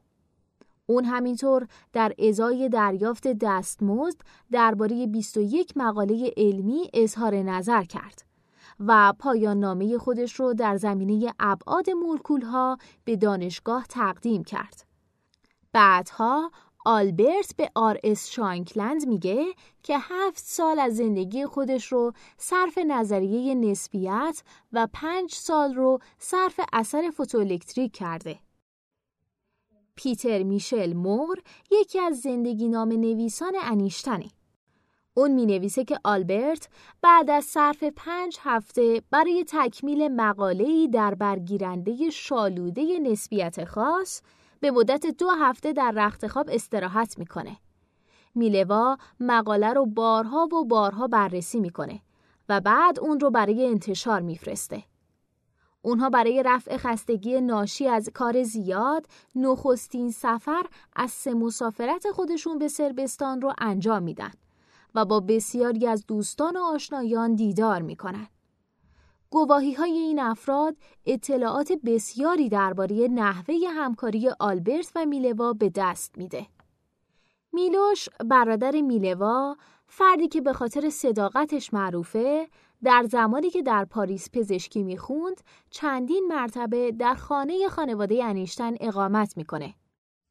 اون 0.87 1.05
همینطور 1.05 1.67
در 1.93 2.13
ازای 2.19 2.69
دریافت 2.69 3.29
دستمزد 3.29 4.21
درباره 4.53 5.07
21 5.07 5.73
مقاله 5.77 6.33
علمی 6.37 6.91
اظهار 6.95 7.35
نظر 7.35 7.83
کرد 7.83 8.34
و 8.81 9.15
پایان 9.19 9.61
نامه 9.61 9.99
خودش 9.99 10.35
رو 10.35 10.55
در 10.55 10.77
زمینه 10.77 11.35
ابعاد 11.41 11.91
مولکولها 11.91 12.79
به 13.05 13.17
دانشگاه 13.17 13.87
تقدیم 13.89 14.45
کرد. 14.45 14.87
بعدها 15.73 16.51
آلبرت 16.87 17.55
به 17.57 17.71
آر 17.75 17.99
اس 18.05 18.31
شانکلند 18.31 19.07
میگه 19.07 19.47
که 19.83 19.99
هفت 19.99 20.43
سال 20.45 20.79
از 20.79 20.97
زندگی 20.97 21.47
خودش 21.47 21.93
رو 21.93 22.13
صرف 22.39 22.79
نظریه 22.79 23.55
نسبیت 23.55 24.43
و 24.73 24.89
پنج 24.93 25.35
سال 25.35 25.75
رو 25.75 25.99
صرف 26.19 26.61
اثر 26.73 27.11
فوتوالکتریک 27.17 27.93
کرده. 27.93 28.39
پیتر 29.97 30.43
میشل 30.43 30.93
مور 30.93 31.43
یکی 31.71 32.01
از 32.01 32.21
زندگی 32.21 32.69
نام 32.69 32.89
نویسان 32.89 33.53
انیشتنه. 33.63 34.27
اون 35.17 35.31
می 35.31 35.47
نویسه 35.47 35.85
که 35.85 35.99
آلبرت 36.05 36.69
بعد 37.03 37.31
از 37.31 37.45
صرف 37.45 37.85
پنج 37.97 38.39
هفته 38.43 39.03
برای 39.11 39.45
تکمیل 39.49 40.09
مقاله‌ای 40.09 40.89
در 40.89 41.15
برگیرنده 41.15 42.11
شالوده 42.11 42.99
نسبیت 42.99 43.65
خاص 43.65 44.23
به 44.61 44.71
مدت 44.71 45.07
دو 45.07 45.31
هفته 45.31 45.73
در 45.73 45.91
رخت 45.91 46.27
خواب 46.27 46.49
استراحت 46.53 47.19
می‌کنه. 47.19 47.57
میلوا 48.35 48.97
مقاله 49.21 49.73
رو 49.73 49.87
بارها 49.87 50.45
و 50.47 50.65
بارها 50.65 51.07
بررسی 51.07 51.61
می‌کنه 51.61 52.01
و 52.49 52.61
بعد 52.61 53.01
اون 53.01 53.21
رو 53.21 53.31
برای 53.31 53.67
انتشار 53.67 54.21
میفرسته. 54.21 54.83
اونها 55.83 56.11
برای 56.11 56.43
رفع 56.43 56.77
خستگی 56.77 57.41
ناشی 57.41 57.89
از 57.89 58.09
کار 58.15 58.43
زیاد 58.43 59.07
نخستین 59.35 60.11
سفر 60.11 60.67
از 60.97 61.11
سه 61.11 61.35
مسافرت 61.35 62.11
خودشون 62.11 62.59
به 62.59 62.69
سربستان 62.69 63.41
رو 63.41 63.53
انجام 63.59 64.03
میدن 64.03 64.31
و 64.95 65.05
با 65.05 65.21
بسیاری 65.21 65.87
از 65.87 66.07
دوستان 66.07 66.57
و 66.57 66.61
آشنایان 66.61 67.35
دیدار 67.35 67.83
می‌کنن. 67.83 68.27
گواهی 69.31 69.73
های 69.73 69.99
این 69.99 70.21
افراد 70.21 70.77
اطلاعات 71.07 71.73
بسیاری 71.85 72.49
درباره 72.49 73.09
نحوه 73.09 73.55
همکاری 73.71 74.31
آلبرت 74.41 74.93
و 74.95 75.07
میلوا 75.07 75.53
به 75.53 75.73
دست 75.75 76.19
میده. 76.19 76.47
میلوش 77.53 78.09
برادر 78.25 78.81
میلوا 78.81 79.57
فردی 79.87 80.29
که 80.29 80.41
به 80.41 80.53
خاطر 80.53 80.91
صداقتش 80.91 81.75
معروفه 81.75 82.49
در 82.83 83.07
زمانی 83.11 83.51
که 83.51 83.63
در 83.63 83.85
پاریس 83.85 84.29
پزشکی 84.33 84.83
می‌خوند 84.83 85.41
چندین 85.71 86.27
مرتبه 86.29 86.93
در 86.93 87.15
خانه 87.15 87.69
خانواده 87.69 88.25
انیشتن 88.25 88.75
اقامت 88.81 89.37
می‌کنه. 89.37 89.75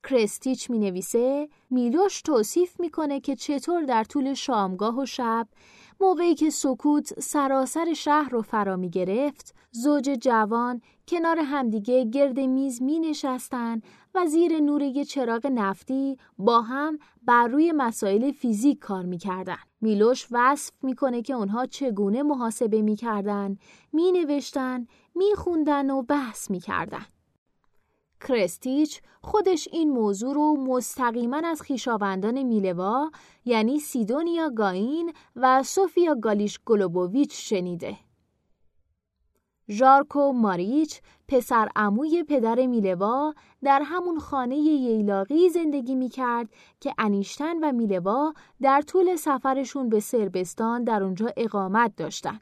کرستیچ 0.03 0.69
می 0.69 0.79
نویسه 0.79 1.49
میلوش 1.69 2.21
توصیف 2.21 2.79
می‌کنه 2.79 3.19
که 3.19 3.35
چطور 3.35 3.83
در 3.83 4.03
طول 4.03 4.33
شامگاه 4.33 4.99
و 4.99 5.05
شب 5.05 5.47
موقعی 6.01 6.35
که 6.35 6.49
سکوت 6.49 7.19
سراسر 7.19 7.93
شهر 7.93 8.29
رو 8.29 8.41
فرا 8.41 8.75
می 8.75 8.89
گرفت، 8.89 9.55
زوج 9.71 10.03
جوان 10.03 10.81
کنار 11.07 11.39
همدیگه 11.39 12.05
گرد 12.05 12.39
میز 12.39 12.81
می 12.81 12.99
نشستن 12.99 13.81
و 14.15 14.25
زیر 14.25 14.59
نور 14.59 14.81
یه 14.81 15.05
چراغ 15.05 15.47
نفتی 15.47 16.17
با 16.37 16.61
هم 16.61 16.99
بر 17.23 17.47
روی 17.47 17.71
مسائل 17.71 18.31
فیزیک 18.31 18.79
کار 18.79 19.05
می 19.05 19.17
کردن. 19.17 19.57
میلوش 19.81 20.27
وصف 20.31 20.73
می‌کنه 20.83 21.21
که 21.21 21.33
اونها 21.33 21.65
چگونه 21.65 22.23
محاسبه 22.23 22.81
می‌کردن، 22.81 23.57
می 23.93 24.11
نوشتن، 24.11 24.87
می 25.15 25.35
خوندن 25.35 25.89
و 25.89 26.01
بحث 26.01 26.51
می 26.51 26.59
کردن. 26.59 27.05
کرستیچ 28.27 29.01
خودش 29.21 29.67
این 29.71 29.89
موضوع 29.89 30.33
رو 30.33 30.57
مستقیما 30.57 31.41
از 31.45 31.61
خیشاوندان 31.61 32.43
میلوا 32.43 33.11
یعنی 33.45 33.79
سیدونیا 33.79 34.49
گاین 34.49 35.13
و 35.35 35.63
سوفیا 35.63 36.15
گالیش 36.15 36.59
گلوبوویچ 36.65 37.49
شنیده. 37.49 37.97
ژارکو 39.69 40.33
ماریچ 40.33 41.01
پسر 41.27 41.69
عموی 41.75 42.23
پدر 42.23 42.65
میلوا 42.65 43.33
در 43.63 43.81
همون 43.85 44.19
خانه 44.19 44.55
ییلاقی 44.55 45.49
زندگی 45.49 45.95
می‌کرد 45.95 46.49
که 46.79 46.93
انیشتن 46.97 47.57
و 47.63 47.71
میلوا 47.71 48.33
در 48.61 48.81
طول 48.81 49.15
سفرشون 49.15 49.89
به 49.89 49.99
سربستان 49.99 50.83
در 50.83 51.03
اونجا 51.03 51.33
اقامت 51.37 51.95
داشتن. 51.97 52.39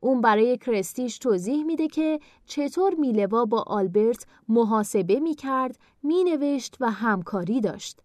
اون 0.00 0.20
برای 0.20 0.58
کرستیش 0.58 1.18
توضیح 1.18 1.64
میده 1.64 1.88
که 1.88 2.20
چطور 2.46 2.94
میلوا 2.94 3.44
با 3.44 3.64
آلبرت 3.66 4.26
محاسبه 4.48 5.20
می‌کرد، 5.20 5.78
مینوشت 6.02 6.76
و 6.80 6.90
همکاری 6.90 7.60
داشت. 7.60 8.00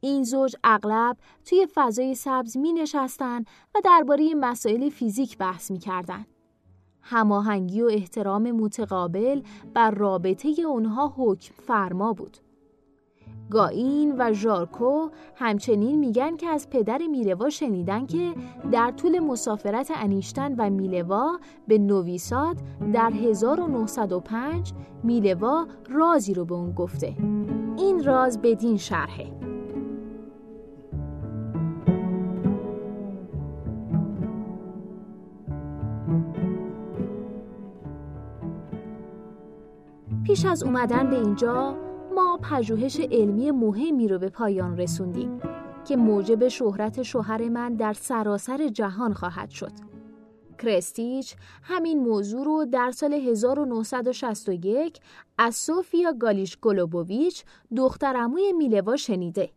این 0.00 0.24
زوج 0.24 0.56
اغلب 0.64 1.16
توی 1.44 1.66
فضای 1.74 2.14
سبز 2.14 2.56
می 2.56 2.72
نشستن 2.72 3.40
و 3.74 3.80
درباره 3.84 4.34
مسائل 4.34 4.88
فیزیک 4.88 5.38
بحث 5.38 5.70
می 5.70 5.78
کردن. 5.78 6.26
هماهنگی 7.02 7.82
و 7.82 7.86
احترام 7.86 8.50
متقابل 8.50 9.42
بر 9.74 9.90
رابطه 9.90 10.48
اونها 10.62 11.14
حکم 11.16 11.54
فرما 11.54 12.12
بود. 12.12 12.36
گاین 13.50 14.14
و 14.18 14.32
ژارکو 14.32 15.08
همچنین 15.34 15.98
میگن 15.98 16.36
که 16.36 16.48
از 16.48 16.70
پدر 16.70 16.98
میلوا 17.10 17.50
شنیدن 17.50 18.06
که 18.06 18.34
در 18.72 18.90
طول 18.90 19.18
مسافرت 19.18 19.92
انیشتن 19.94 20.54
و 20.58 20.70
میلوا 20.70 21.38
به 21.68 21.78
نویساد 21.78 22.56
در 22.92 23.10
1905 23.10 24.72
میلوا 25.02 25.66
رازی 25.90 26.34
رو 26.34 26.44
به 26.44 26.54
اون 26.54 26.72
گفته. 26.72 27.14
این 27.78 28.04
راز 28.04 28.42
بدین 28.42 28.76
شرحه. 28.76 29.26
پیش 40.24 40.44
از 40.44 40.62
اومدن 40.62 41.10
به 41.10 41.16
اینجا 41.16 41.89
ما 42.14 42.38
پژوهش 42.42 43.00
علمی 43.00 43.50
مهمی 43.50 44.08
رو 44.08 44.18
به 44.18 44.28
پایان 44.28 44.76
رسوندیم 44.76 45.40
که 45.84 45.96
موجب 45.96 46.48
شهرت 46.48 47.02
شوهر 47.02 47.48
من 47.48 47.74
در 47.74 47.92
سراسر 47.92 48.68
جهان 48.68 49.14
خواهد 49.14 49.50
شد. 49.50 49.72
کرستیچ 50.58 51.34
همین 51.62 51.98
موضوع 51.98 52.44
رو 52.44 52.64
در 52.64 52.90
سال 52.90 53.14
1961 53.14 55.00
از 55.38 55.56
سوفیا 55.56 56.12
گالیش 56.12 56.58
گلوبوویچ 56.62 57.44
دخترموی 57.76 58.52
میلوا 58.52 58.96
شنیده. 58.96 59.50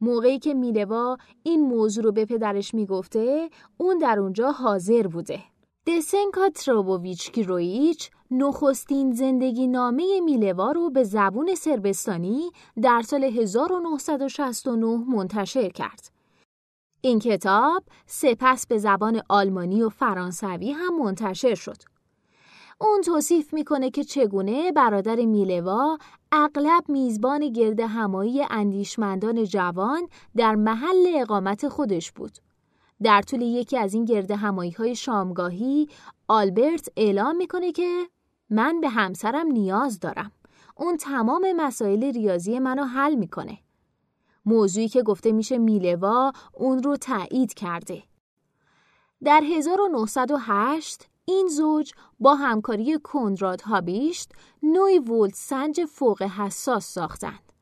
موقعی 0.00 0.38
که 0.38 0.54
میلوا 0.54 1.16
این 1.42 1.60
موضوع 1.60 2.04
رو 2.04 2.12
به 2.12 2.24
پدرش 2.24 2.74
می‌گفته 2.74 3.50
اون 3.76 3.98
در 3.98 4.18
اونجا 4.18 4.50
حاضر 4.50 5.06
بوده. 5.06 5.40
دسنکا 5.86 6.48
تروبوویچ 6.48 7.32
کیرویچ 7.32 8.10
نخستین 8.34 9.12
زندگی 9.12 9.66
نامه 9.66 10.20
میلوا 10.20 10.72
رو 10.72 10.90
به 10.90 11.04
زبون 11.04 11.54
سربستانی 11.54 12.50
در 12.82 13.02
سال 13.02 13.24
1969 13.24 14.86
منتشر 14.86 15.68
کرد. 15.68 16.10
این 17.00 17.18
کتاب 17.18 17.84
سپس 18.06 18.66
به 18.66 18.78
زبان 18.78 19.22
آلمانی 19.28 19.82
و 19.82 19.88
فرانسوی 19.88 20.72
هم 20.72 20.98
منتشر 20.98 21.54
شد. 21.54 21.76
اون 22.80 23.00
توصیف 23.00 23.54
می‌کنه 23.54 23.90
که 23.90 24.04
چگونه 24.04 24.72
برادر 24.72 25.16
میلوا 25.16 25.98
اغلب 26.32 26.84
میزبان 26.88 27.48
گرد 27.48 27.80
همایی 27.80 28.42
اندیشمندان 28.50 29.44
جوان 29.44 30.08
در 30.36 30.54
محل 30.54 31.12
اقامت 31.14 31.68
خودش 31.68 32.12
بود. 32.12 32.32
در 33.02 33.22
طول 33.22 33.42
یکی 33.42 33.78
از 33.78 33.94
این 33.94 34.04
گرد 34.04 34.30
همایی 34.30 34.70
های 34.70 34.94
شامگاهی 34.94 35.88
آلبرت 36.28 36.88
اعلام 36.96 37.36
می‌کنه 37.36 37.72
که 37.72 38.08
من 38.52 38.80
به 38.80 38.88
همسرم 38.88 39.46
نیاز 39.46 40.00
دارم. 40.00 40.32
اون 40.76 40.96
تمام 40.96 41.52
مسائل 41.56 42.12
ریاضی 42.12 42.58
منو 42.58 42.84
حل 42.84 43.14
می‌کنه. 43.14 43.58
موضوعی 44.44 44.88
که 44.88 45.02
گفته 45.02 45.32
میشه 45.32 45.58
میلوا 45.58 46.32
اون 46.52 46.82
رو 46.82 46.96
تایید 46.96 47.54
کرده. 47.54 48.02
در 49.24 49.40
1908 49.44 51.08
این 51.24 51.48
زوج 51.48 51.92
با 52.20 52.34
همکاری 52.34 52.98
کندراد 53.04 53.60
هابیشت 53.60 54.32
نوعی 54.62 54.98
ولت 54.98 55.34
سنج 55.34 55.84
فوق 55.84 56.22
حساس 56.22 56.86
ساختند. 56.86 57.52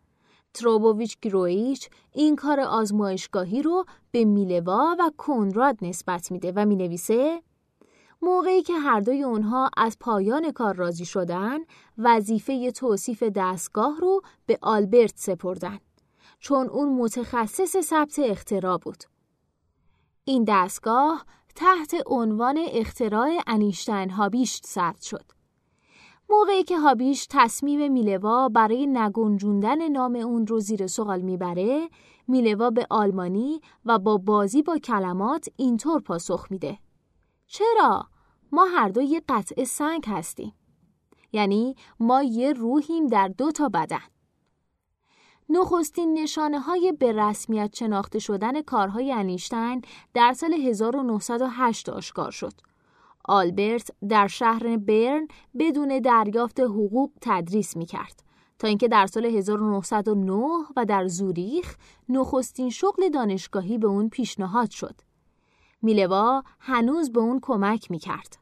تروبوویچ 0.55 1.19
گرویچ 1.23 1.89
این 2.13 2.37
کار 2.37 2.61
آزمایشگاهی 2.61 3.63
رو 3.63 3.85
به 4.11 4.25
میلوا 4.25 4.97
و 4.99 5.11
کنراد 5.19 5.79
نسبت 5.83 6.33
میده 6.33 6.53
و 6.57 6.67
می‌نویسه 6.67 7.43
موقعی 8.23 8.63
که 8.63 8.75
هر 8.75 9.01
دوی 9.01 9.23
اونها 9.23 9.71
از 9.77 9.97
پایان 10.01 10.53
کار 10.53 10.75
راضی 10.75 11.05
شدن 11.05 11.59
وظیفه 11.99 12.71
توصیف 12.71 13.23
دستگاه 13.23 13.99
رو 14.01 14.23
به 14.47 14.59
آلبرت 14.63 15.13
سپردن 15.17 15.79
چون 16.39 16.69
اون 16.69 16.89
متخصص 16.89 17.81
ثبت 17.81 18.19
اختراع 18.19 18.79
بود. 18.79 19.05
این 20.25 20.45
دستگاه 20.49 21.25
تحت 21.57 21.95
عنوان 22.07 22.59
اختراع 22.73 23.29
انیشتین 23.47 24.11
هابیشت 24.11 24.67
ثبت 24.67 25.03
شد. 25.03 25.25
موقعی 26.31 26.63
که 26.63 26.79
هابیش 26.79 27.27
تصمیم 27.31 27.93
میلوا 27.93 28.49
برای 28.49 28.87
نگنجوندن 28.87 29.89
نام 29.89 30.17
اون 30.17 30.47
رو 30.47 30.61
زیر 30.61 30.87
سوال 30.87 31.21
می‌بره، 31.21 31.89
میلوا 32.29 32.71
به 32.71 32.87
آلمانی 32.91 33.61
و 33.85 33.99
با 33.99 34.17
بازی 34.17 34.63
با 34.63 34.79
کلمات 34.79 35.49
اینطور 35.57 36.01
پاسخ 36.01 36.47
میده. 36.51 36.79
چرا؟ 37.53 38.07
ما 38.53 38.65
هر 38.65 38.89
دو 38.89 39.03
یه 39.03 39.23
قطعه 39.29 39.65
سنگ 39.65 40.05
هستیم. 40.07 40.55
یعنی 41.33 41.77
ما 42.01 42.23
یه 42.23 42.53
روحیم 42.53 43.07
در 43.07 43.29
دو 43.29 43.53
تا 43.53 43.69
بدن. 43.69 44.03
نخستین 45.49 46.19
نشانه 46.19 46.61
های 46.61 46.93
به 46.93 47.13
رسمیت 47.13 47.77
شناخته 47.77 48.19
شدن 48.19 48.63
کارهای 48.63 49.13
انیشتین 49.13 49.83
در 50.15 50.33
سال 50.33 50.55
1908 50.55 51.89
آشکار 51.89 52.31
شد. 52.31 52.53
آلبرت 53.25 53.91
در 54.09 54.27
شهر 54.27 54.77
برن 54.77 55.29
بدون 55.59 55.99
دریافت 55.99 56.61
حقوق 56.61 57.11
تدریس 57.21 57.77
می 57.77 57.87
کرد 57.87 58.23
تا 58.59 58.69
اینکه 58.69 58.89
در 58.89 59.07
سال 59.07 59.27
1909 59.27 60.35
و 60.77 60.85
در 60.85 61.09
زوریخ 61.09 61.77
نخستین 62.09 62.71
شغل 62.71 63.09
دانشگاهی 63.09 63.79
به 63.79 63.87
اون 63.87 64.09
پیشنهاد 64.09 64.71
شد. 64.71 65.10
میلوا 65.83 66.43
هنوز 66.61 67.13
به 67.13 67.21
اون 67.21 67.39
کمک 67.43 67.91
می 67.91 67.99
کرد. 67.99 68.37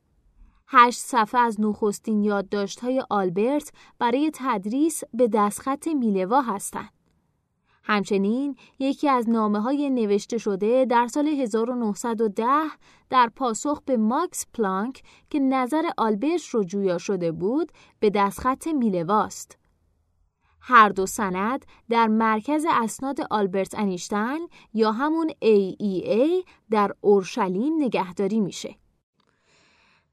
هشت 0.68 1.00
صفحه 1.00 1.40
از 1.40 1.60
نخستین 1.60 2.22
یادداشت‌های 2.22 3.02
آلبرت 3.10 3.72
برای 3.98 4.30
تدریس 4.34 5.02
به 5.14 5.28
دستخط 5.28 5.88
میلوا 5.88 6.40
هستند. 6.40 6.90
همچنین 7.88 8.56
یکی 8.78 9.08
از 9.08 9.28
نامه 9.28 9.60
های 9.60 9.90
نوشته 9.90 10.38
شده 10.38 10.84
در 10.84 11.06
سال 11.06 11.28
1910 11.28 12.44
در 13.10 13.30
پاسخ 13.36 13.80
به 13.86 13.96
ماکس 13.96 14.46
پلانک 14.54 15.02
که 15.30 15.38
نظر 15.38 15.82
آلبرت 15.96 16.44
رو 16.44 16.64
جویا 16.64 16.98
شده 16.98 17.32
بود 17.32 17.72
به 18.00 18.10
دستخط 18.10 18.66
میلواست. 18.66 19.57
هر 20.70 20.88
دو 20.88 21.06
سند 21.06 21.66
در 21.88 22.06
مرکز 22.06 22.66
اسناد 22.68 23.20
آلبرت 23.30 23.74
انیشتین 23.78 24.48
یا 24.74 24.92
همون 24.92 25.30
AEA 25.30 26.48
در 26.70 26.92
اورشلیم 27.00 27.72
نگهداری 27.78 28.40
میشه. 28.40 28.76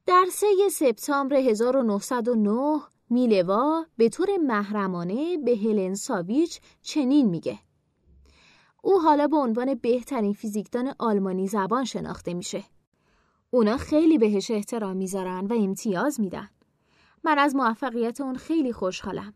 در 0.06 0.24
3 0.30 0.46
سپتامبر 0.72 1.36
1909 1.36 2.80
میلوا 3.10 3.86
به 3.96 4.08
طور 4.08 4.28
محرمانه 4.36 5.38
به 5.38 5.56
هلن 5.56 5.94
ساویچ 5.94 6.60
چنین 6.82 7.28
میگه 7.28 7.58
او 8.82 9.00
حالا 9.00 9.26
به 9.26 9.36
عنوان 9.36 9.74
بهترین 9.74 10.32
فیزیکدان 10.32 10.94
آلمانی 10.98 11.48
زبان 11.48 11.84
شناخته 11.84 12.34
میشه. 12.34 12.64
اونا 13.50 13.76
خیلی 13.76 14.18
بهش 14.18 14.50
احترام 14.50 14.96
می‌ذارن 14.96 15.46
و 15.46 15.54
امتیاز 15.54 16.20
میدن. 16.20 16.48
من 17.24 17.38
از 17.38 17.56
موفقیت 17.56 18.20
اون 18.20 18.34
خیلی 18.34 18.72
خوشحالم. 18.72 19.34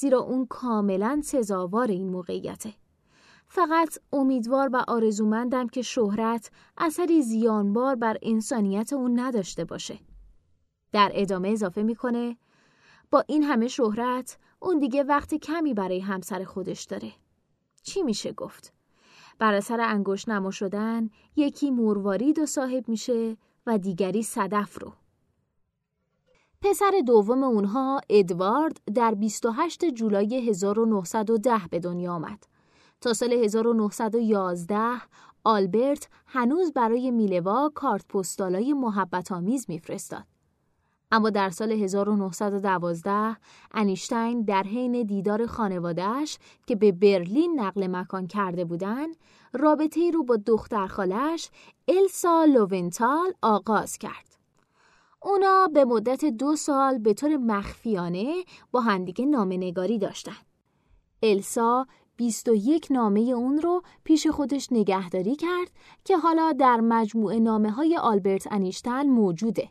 زیرا 0.00 0.18
اون 0.18 0.46
کاملا 0.46 1.20
سزاوار 1.24 1.88
این 1.88 2.08
موقعیته. 2.08 2.74
فقط 3.48 3.98
امیدوار 4.12 4.70
و 4.72 4.84
آرزومندم 4.88 5.68
که 5.68 5.82
شهرت 5.82 6.50
اثری 6.76 7.22
زیانبار 7.22 7.94
بر 7.94 8.16
انسانیت 8.22 8.92
اون 8.92 9.20
نداشته 9.20 9.64
باشه. 9.64 9.98
در 10.92 11.10
ادامه 11.14 11.48
اضافه 11.48 11.82
می‌کنه 11.82 12.36
با 13.10 13.24
این 13.28 13.42
همه 13.42 13.68
شهرت 13.68 14.38
اون 14.60 14.78
دیگه 14.78 15.02
وقت 15.02 15.34
کمی 15.34 15.74
برای 15.74 16.00
همسر 16.00 16.44
خودش 16.44 16.84
داره. 16.84 17.12
چی 17.82 18.02
میشه 18.02 18.32
گفت؟ 18.32 18.72
بر 19.38 19.54
اثر 19.54 19.80
انگشت 19.80 20.28
نما 20.28 20.50
شدن 20.50 21.10
یکی 21.36 21.70
موروارید 21.70 22.38
و 22.38 22.46
صاحب 22.46 22.88
میشه 22.88 23.36
و 23.66 23.78
دیگری 23.78 24.22
صدف 24.22 24.82
رو. 24.82 24.92
پسر 26.62 26.90
دوم 27.06 27.42
اونها 27.42 28.00
ادوارد 28.08 28.80
در 28.94 29.14
28 29.14 29.84
جولای 29.84 30.48
1910 30.48 31.58
به 31.70 31.80
دنیا 31.80 32.12
آمد. 32.12 32.44
تا 33.00 33.12
سال 33.12 33.32
1911 33.32 34.78
آلبرت 35.44 36.08
هنوز 36.26 36.72
برای 36.72 37.10
میلوا 37.10 37.70
کارت 37.74 38.08
پستالای 38.08 38.72
محبت 38.72 39.32
آمیز 39.32 39.66
میفرستاد. 39.68 40.24
اما 41.10 41.30
در 41.30 41.50
سال 41.50 41.72
1912 41.72 43.36
انیشتین 43.74 44.42
در 44.42 44.62
حین 44.62 45.02
دیدار 45.02 45.46
خانوادهش 45.46 46.38
که 46.66 46.76
به 46.76 46.92
برلین 46.92 47.60
نقل 47.60 47.86
مکان 47.86 48.26
کرده 48.26 48.64
بودند 48.64 49.16
رابطه 49.52 50.10
رو 50.10 50.24
با 50.24 50.36
دختر 50.36 50.86
خالش 50.86 51.50
السا 51.88 52.44
لوونتال 52.44 53.32
آغاز 53.42 53.98
کرد. 53.98 54.27
اونا 55.22 55.68
به 55.74 55.84
مدت 55.84 56.24
دو 56.24 56.56
سال 56.56 56.98
به 56.98 57.14
طور 57.14 57.36
مخفیانه 57.36 58.34
با 58.70 58.80
همدیگه 58.80 59.24
نامه 59.24 59.56
نگاری 59.56 59.98
داشتن. 59.98 60.36
السا 61.22 61.86
21 62.16 62.86
نامه 62.90 63.20
اون 63.20 63.58
رو 63.58 63.82
پیش 64.04 64.26
خودش 64.26 64.68
نگهداری 64.72 65.36
کرد 65.36 65.70
که 66.04 66.16
حالا 66.16 66.52
در 66.52 66.80
مجموعه 66.80 67.38
نامه 67.38 67.70
های 67.70 67.96
آلبرت 67.96 68.52
انیشتن 68.52 69.06
موجوده. 69.06 69.68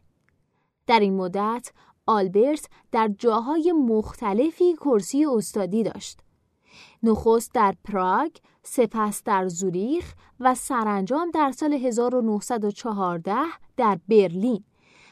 در 0.87 0.99
این 0.99 1.15
مدت 1.15 1.71
آلبرت 2.07 2.69
در 2.91 3.07
جاهای 3.19 3.71
مختلفی 3.71 4.73
کرسی 4.73 5.25
استادی 5.25 5.83
داشت. 5.83 6.19
نخست 7.03 7.53
در 7.53 7.75
پراگ، 7.83 8.31
سپس 8.63 9.23
در 9.23 9.47
زوریخ 9.47 10.13
و 10.39 10.55
سرانجام 10.55 11.31
در 11.31 11.51
سال 11.51 11.73
1914 11.73 13.35
در 13.77 13.99
برلین 14.07 14.63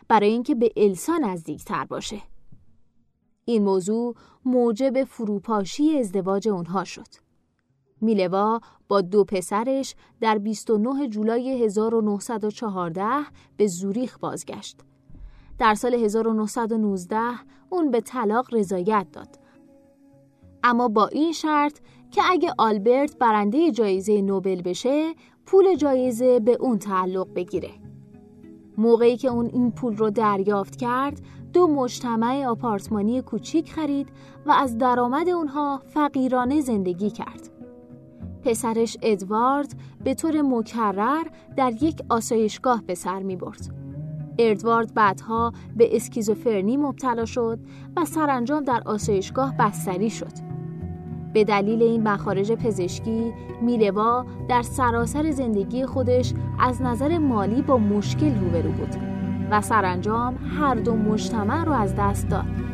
برای 0.07 0.29
اینکه 0.29 0.55
به 0.55 0.71
السا 0.77 1.17
نزدیکتر 1.17 1.85
باشه. 1.85 2.21
این 3.45 3.63
موضوع 3.63 4.15
موجب 4.45 5.03
فروپاشی 5.03 5.99
ازدواج 5.99 6.47
اونها 6.47 6.83
شد. 6.83 7.07
میلوا 8.01 8.59
با 8.87 9.01
دو 9.01 9.23
پسرش 9.23 9.95
در 10.21 10.37
29 10.37 11.07
جولای 11.07 11.63
1914 11.63 13.25
به 13.57 13.67
زوریخ 13.67 14.19
بازگشت. 14.19 14.79
در 15.59 15.75
سال 15.75 15.93
1919 15.93 17.17
اون 17.69 17.91
به 17.91 18.01
طلاق 18.01 18.53
رضایت 18.53 19.07
داد. 19.13 19.39
اما 20.63 20.87
با 20.87 21.07
این 21.07 21.31
شرط 21.31 21.79
که 22.11 22.21
اگه 22.29 22.53
آلبرت 22.57 23.17
برنده 23.17 23.71
جایزه 23.71 24.21
نوبل 24.21 24.61
بشه 24.61 25.13
پول 25.45 25.75
جایزه 25.75 26.39
به 26.39 26.57
اون 26.59 26.79
تعلق 26.79 27.33
بگیره. 27.33 27.69
موقعی 28.77 29.17
که 29.17 29.27
اون 29.27 29.49
این 29.53 29.71
پول 29.71 29.97
رو 29.97 30.09
دریافت 30.09 30.75
کرد 30.75 31.21
دو 31.53 31.67
مجتمع 31.67 32.45
آپارتمانی 32.45 33.21
کوچیک 33.21 33.71
خرید 33.71 34.09
و 34.45 34.51
از 34.51 34.77
درآمد 34.77 35.29
اونها 35.29 35.81
فقیرانه 35.87 36.61
زندگی 36.61 37.09
کرد. 37.09 37.49
پسرش 38.43 38.97
ادوارد 39.01 39.75
به 40.03 40.13
طور 40.13 40.41
مکرر 40.41 41.23
در 41.57 41.83
یک 41.83 42.01
آسایشگاه 42.09 42.83
به 42.87 42.95
سر 42.95 43.19
می 43.19 43.35
برد. 43.35 43.75
اردوارد 44.39 44.93
بعدها 44.93 45.53
به 45.75 45.95
اسکیزوفرنی 45.95 46.77
مبتلا 46.77 47.25
شد 47.25 47.59
و 47.97 48.05
سرانجام 48.05 48.63
در 48.63 48.81
آسایشگاه 48.85 49.57
بستری 49.57 50.09
شد. 50.09 50.54
به 51.35 51.43
دلیل 51.43 51.83
این 51.83 52.07
مخارج 52.07 52.51
پزشکی 52.51 53.33
میلوا 53.61 54.25
در 54.47 54.61
سراسر 54.61 55.31
زندگی 55.31 55.85
خودش 55.85 56.33
از 56.59 56.81
نظر 56.81 57.17
مالی 57.17 57.61
با 57.61 57.77
مشکل 57.77 58.39
روبرو 58.39 58.71
بود 58.71 58.95
و 59.51 59.61
سرانجام 59.61 60.37
هر 60.59 60.75
دو 60.75 60.95
مجتمع 60.95 61.63
رو 61.63 61.71
از 61.71 61.95
دست 61.95 62.29
داد. 62.29 62.64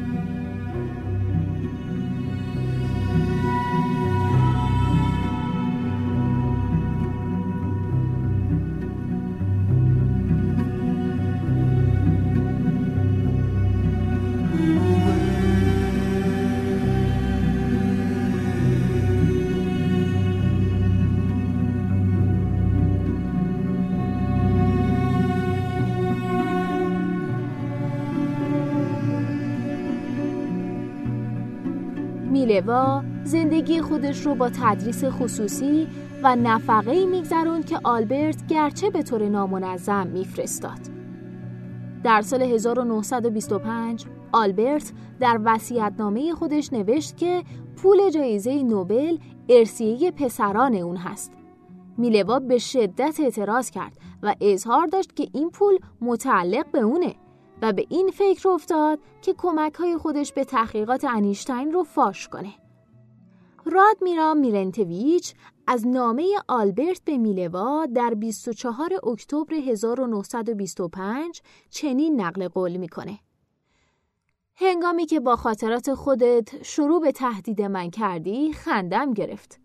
میلوا 32.62 33.04
زندگی 33.24 33.82
خودش 33.82 34.26
رو 34.26 34.36
با 34.36 34.50
تدریس 34.50 35.04
خصوصی 35.06 35.88
و 36.24 36.36
نفقه 36.36 36.92
ای 36.92 37.06
میگذروند 37.06 37.66
که 37.66 37.80
آلبرت 37.84 38.48
گرچه 38.48 38.90
به 38.90 39.04
طور 39.04 39.30
نامنظم 39.30 40.08
میفرستاد. 40.08 40.80
در 42.04 42.22
سال 42.22 42.42
1925 42.42 44.06
آلبرت 44.32 44.92
در 45.20 45.40
وصیت‌نامه 45.46 46.34
خودش 46.34 46.74
نوشت 46.74 47.18
که 47.18 47.44
پول 47.78 48.10
جایزه 48.10 48.64
نوبل 48.64 49.18
ارسیه 49.50 50.12
پسران 50.12 50.76
اون 50.76 50.98
هست. 50.98 51.32
میلوا 51.98 52.40
به 52.40 52.58
شدت 52.58 53.20
اعتراض 53.20 53.70
کرد 53.70 53.94
و 54.24 54.36
اظهار 54.42 54.88
داشت 54.88 55.16
که 55.16 55.28
این 55.34 55.50
پول 55.50 55.80
متعلق 56.02 56.72
به 56.72 56.80
اونه 56.80 57.16
و 57.62 57.74
به 57.74 57.86
این 57.90 58.12
فکر 58.12 58.50
افتاد 58.50 59.00
که 59.22 59.34
کمک 59.38 59.74
های 59.74 59.98
خودش 59.98 60.34
به 60.34 60.44
تحقیقات 60.44 61.04
انیشتین 61.04 61.72
رو 61.72 61.84
فاش 61.84 62.28
کنه. 62.28 62.54
رادمیرا 63.66 64.34
میرنتویچ 64.34 65.34
از 65.68 65.88
نامه 65.88 66.28
آلبرت 66.48 67.02
به 67.06 67.18
میلوا 67.18 67.86
در 67.86 68.14
24 68.14 68.90
اکتبر 69.04 69.54
1925 69.54 71.42
چنین 71.70 72.22
نقل 72.22 72.48
قول 72.48 72.78
می‌کنه. 72.78 73.20
هنگامی 74.56 75.06
که 75.06 75.20
با 75.20 75.36
خاطرات 75.36 75.94
خودت 75.94 76.64
شروع 76.64 77.02
به 77.02 77.12
تهدید 77.12 77.62
من 77.62 77.90
کردی 77.90 78.54
خندم 78.54 79.14
گرفت. 79.14 79.60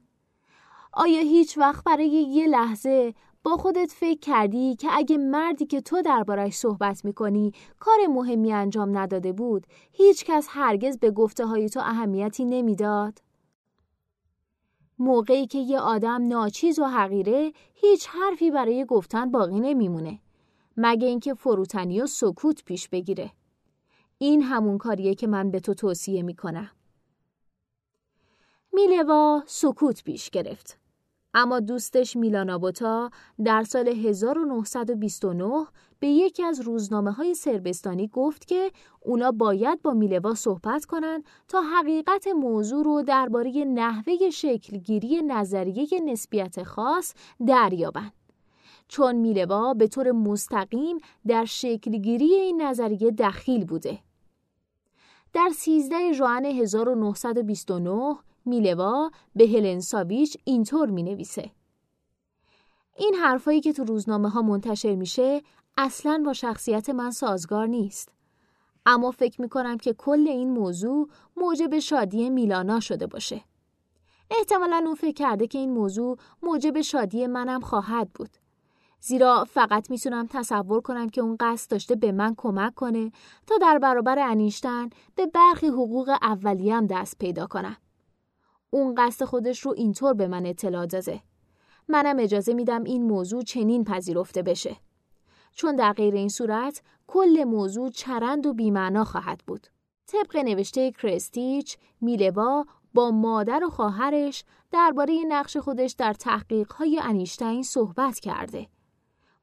آیا 0.92 1.20
هیچ 1.20 1.58
وقت 1.58 1.84
برای 1.84 2.08
یه 2.08 2.46
لحظه 2.46 3.14
با 3.46 3.56
خودت 3.56 3.92
فکر 3.92 4.18
کردی 4.20 4.76
که 4.76 4.88
اگه 4.92 5.16
مردی 5.16 5.66
که 5.66 5.80
تو 5.80 6.02
دربارش 6.02 6.54
صحبت 6.54 7.04
می‌کنی 7.04 7.52
کار 7.78 8.06
مهمی 8.08 8.52
انجام 8.52 8.98
نداده 8.98 9.32
بود 9.32 9.66
هیچ 9.92 10.24
کس 10.24 10.46
هرگز 10.50 10.98
به 10.98 11.10
گفته 11.10 11.46
های 11.46 11.68
تو 11.68 11.80
اهمیتی 11.80 12.44
نمی‌داد؟ 12.44 13.22
موقعی 14.98 15.46
که 15.46 15.58
یه 15.58 15.80
آدم 15.80 16.28
ناچیز 16.28 16.78
و 16.78 16.84
حقیره 16.84 17.52
هیچ 17.74 18.08
حرفی 18.08 18.50
برای 18.50 18.84
گفتن 18.84 19.30
باقی 19.30 19.60
نمیمونه 19.60 20.18
مگه 20.76 21.08
اینکه 21.08 21.34
فروتنی 21.34 22.00
و 22.00 22.06
سکوت 22.06 22.64
پیش 22.64 22.88
بگیره. 22.88 23.32
این 24.18 24.42
همون 24.42 24.78
کاریه 24.78 25.14
که 25.14 25.26
من 25.26 25.50
به 25.50 25.60
تو 25.60 25.74
توصیه 25.74 26.22
می‌کنم. 26.22 26.70
میلوا 28.72 29.42
سکوت 29.46 30.04
پیش 30.04 30.30
گرفت. 30.30 30.85
اما 31.38 31.60
دوستش 31.60 32.16
میلانابوتا 32.16 33.10
در 33.44 33.62
سال 33.62 33.88
1929 33.88 35.66
به 36.00 36.06
یکی 36.06 36.42
از 36.42 36.60
روزنامه 36.60 37.12
های 37.12 37.34
سربستانی 37.34 38.08
گفت 38.08 38.44
که 38.44 38.70
اونا 39.00 39.32
باید 39.32 39.82
با 39.82 39.92
میلوا 39.92 40.34
صحبت 40.34 40.84
کنند 40.84 41.24
تا 41.48 41.60
حقیقت 41.60 42.26
موضوع 42.26 42.84
رو 42.84 43.02
درباره 43.02 43.50
نحوه 43.64 44.30
شکلگیری 44.30 45.22
نظریه 45.22 45.86
نسبیت 46.04 46.62
خاص 46.62 47.14
دریابند. 47.46 48.12
چون 48.88 49.16
میلوا 49.16 49.74
به 49.74 49.88
طور 49.88 50.12
مستقیم 50.12 50.98
در 51.26 51.44
شکلگیری 51.44 52.34
این 52.34 52.62
نظریه 52.62 53.10
دخیل 53.10 53.64
بوده. 53.64 53.98
در 55.32 55.50
13 55.54 56.12
ژوئن 56.12 56.44
1929 56.44 58.16
میلوا 58.46 59.10
به 59.36 59.48
هلن 59.48 59.80
ساویچ 59.80 60.36
اینطور 60.44 60.90
می 60.90 61.02
نویسه. 61.02 61.50
این 62.96 63.14
حرفایی 63.14 63.60
که 63.60 63.72
تو 63.72 63.84
روزنامه 63.84 64.28
ها 64.28 64.42
منتشر 64.42 64.94
میشه 64.94 65.42
اصلا 65.78 66.22
با 66.26 66.32
شخصیت 66.32 66.90
من 66.90 67.10
سازگار 67.10 67.66
نیست. 67.66 68.08
اما 68.86 69.10
فکر 69.10 69.40
می 69.42 69.48
کنم 69.48 69.78
که 69.78 69.92
کل 69.92 70.28
این 70.28 70.50
موضوع 70.50 71.08
موجب 71.36 71.78
شادی 71.78 72.30
میلانا 72.30 72.80
شده 72.80 73.06
باشه. 73.06 73.40
احتمالا 74.30 74.82
اون 74.86 74.94
فکر 74.94 75.14
کرده 75.14 75.46
که 75.46 75.58
این 75.58 75.72
موضوع 75.72 76.18
موجب 76.42 76.80
شادی 76.80 77.26
منم 77.26 77.60
خواهد 77.60 78.10
بود. 78.14 78.30
زیرا 79.00 79.44
فقط 79.44 79.90
می‌تونم 79.90 80.26
تصور 80.30 80.80
کنم 80.80 81.08
که 81.08 81.20
اون 81.20 81.36
قصد 81.40 81.70
داشته 81.70 81.94
به 81.94 82.12
من 82.12 82.34
کمک 82.38 82.74
کنه 82.74 83.12
تا 83.46 83.58
در 83.58 83.78
برابر 83.78 84.18
انیشتن 84.18 84.90
به 85.14 85.26
برخی 85.26 85.66
حقوق 85.66 86.16
اولیم 86.22 86.86
دست 86.86 87.18
پیدا 87.18 87.46
کنم. 87.46 87.76
اون 88.70 88.94
قصد 88.98 89.24
خودش 89.24 89.60
رو 89.60 89.74
اینطور 89.76 90.14
به 90.14 90.26
من 90.26 90.46
اطلاع 90.46 90.86
داده. 90.86 91.22
منم 91.88 92.18
اجازه 92.18 92.54
میدم 92.54 92.84
این 92.84 93.02
موضوع 93.02 93.42
چنین 93.42 93.84
پذیرفته 93.84 94.42
بشه. 94.42 94.76
چون 95.52 95.76
در 95.76 95.92
غیر 95.92 96.14
این 96.14 96.28
صورت 96.28 96.82
کل 97.06 97.44
موضوع 97.44 97.90
چرند 97.90 98.46
و 98.46 98.54
بیمعنا 98.54 99.04
خواهد 99.04 99.42
بود. 99.46 99.66
طبق 100.06 100.36
نوشته 100.36 100.92
کرستیچ، 100.92 101.76
میلوا 102.00 102.64
با 102.94 103.10
مادر 103.10 103.64
و 103.64 103.70
خواهرش 103.70 104.44
درباره 104.72 105.14
نقش 105.28 105.56
خودش 105.56 105.92
در 105.92 106.12
تحقیقهای 106.12 107.00
انیشتین 107.02 107.62
صحبت 107.62 108.18
کرده. 108.18 108.66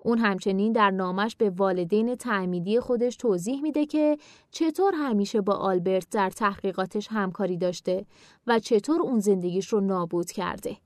اون 0.04 0.18
همچنین 0.18 0.72
در 0.72 0.92
نامش 0.92 1.36
به 1.36 1.50
والدین 1.50 2.16
تعمیدی 2.16 2.80
خودش 2.80 3.16
توضیح 3.16 3.62
میده 3.62 3.86
که 3.86 4.18
چطور 4.52 4.94
همیشه 4.96 5.42
با 5.42 5.54
آلبرت 5.54 6.08
در 6.12 6.30
تحقیقاتش 6.30 7.08
همکاری 7.12 7.58
داشته 7.58 8.06
و 8.48 8.60
چطور 8.60 9.02
اون 9.02 9.20
زندگیش 9.20 9.68
رو 9.68 9.82
نابود 9.82 10.32
کرده. 10.32 10.78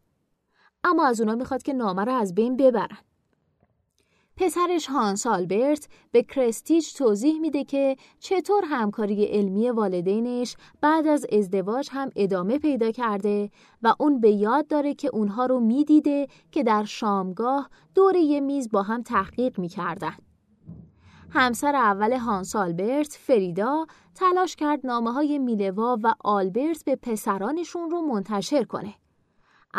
اما 0.84 1.08
از 1.08 1.22
اونا 1.22 1.36
می‌خواد 1.36 1.64
که 1.64 1.74
نامه 1.74 2.04
رو 2.04 2.12
از 2.12 2.36
بین 2.36 2.58
ببرن. 2.58 2.98
پسرش 4.38 4.88
هانس 4.88 5.28
آلبرت 5.28 5.88
به 6.12 6.24
کرستیچ 6.24 6.98
توضیح 6.98 7.40
میده 7.40 7.64
که 7.64 7.96
چطور 8.20 8.64
همکاری 8.66 9.26
علمی 9.26 9.70
والدینش 9.70 10.56
بعد 10.82 11.08
از 11.08 11.26
ازدواج 11.32 11.90
هم 11.92 12.10
ادامه 12.16 12.60
پیدا 12.60 12.92
کرده 12.92 13.50
و 13.82 13.94
اون 14.00 14.22
به 14.22 14.32
یاد 14.32 14.68
داره 14.68 14.94
که 14.94 15.10
اونها 15.14 15.46
رو 15.46 15.60
می‌دیده 15.60 16.28
که 16.52 16.64
در 16.64 16.84
شامگاه 16.84 17.70
دور 17.96 18.16
یه 18.16 18.40
میز 18.40 18.72
با 18.72 18.82
هم 18.82 19.04
تحقیق 19.04 19.60
می‌کردن. 19.60 20.16
همسر 21.30 21.76
اول 21.76 22.14
هانس 22.14 22.56
آلبرت 22.56 23.18
فریدا 23.20 23.86
تلاش 24.16 24.56
کرد 24.56 24.86
نامه 24.86 25.12
های 25.12 25.40
میلوا 25.40 25.98
و 26.04 26.14
آلبرت 26.20 26.86
به 26.86 26.96
پسرانشون 26.96 27.90
رو 27.90 28.02
منتشر 28.02 28.64
کنه. 28.64 28.94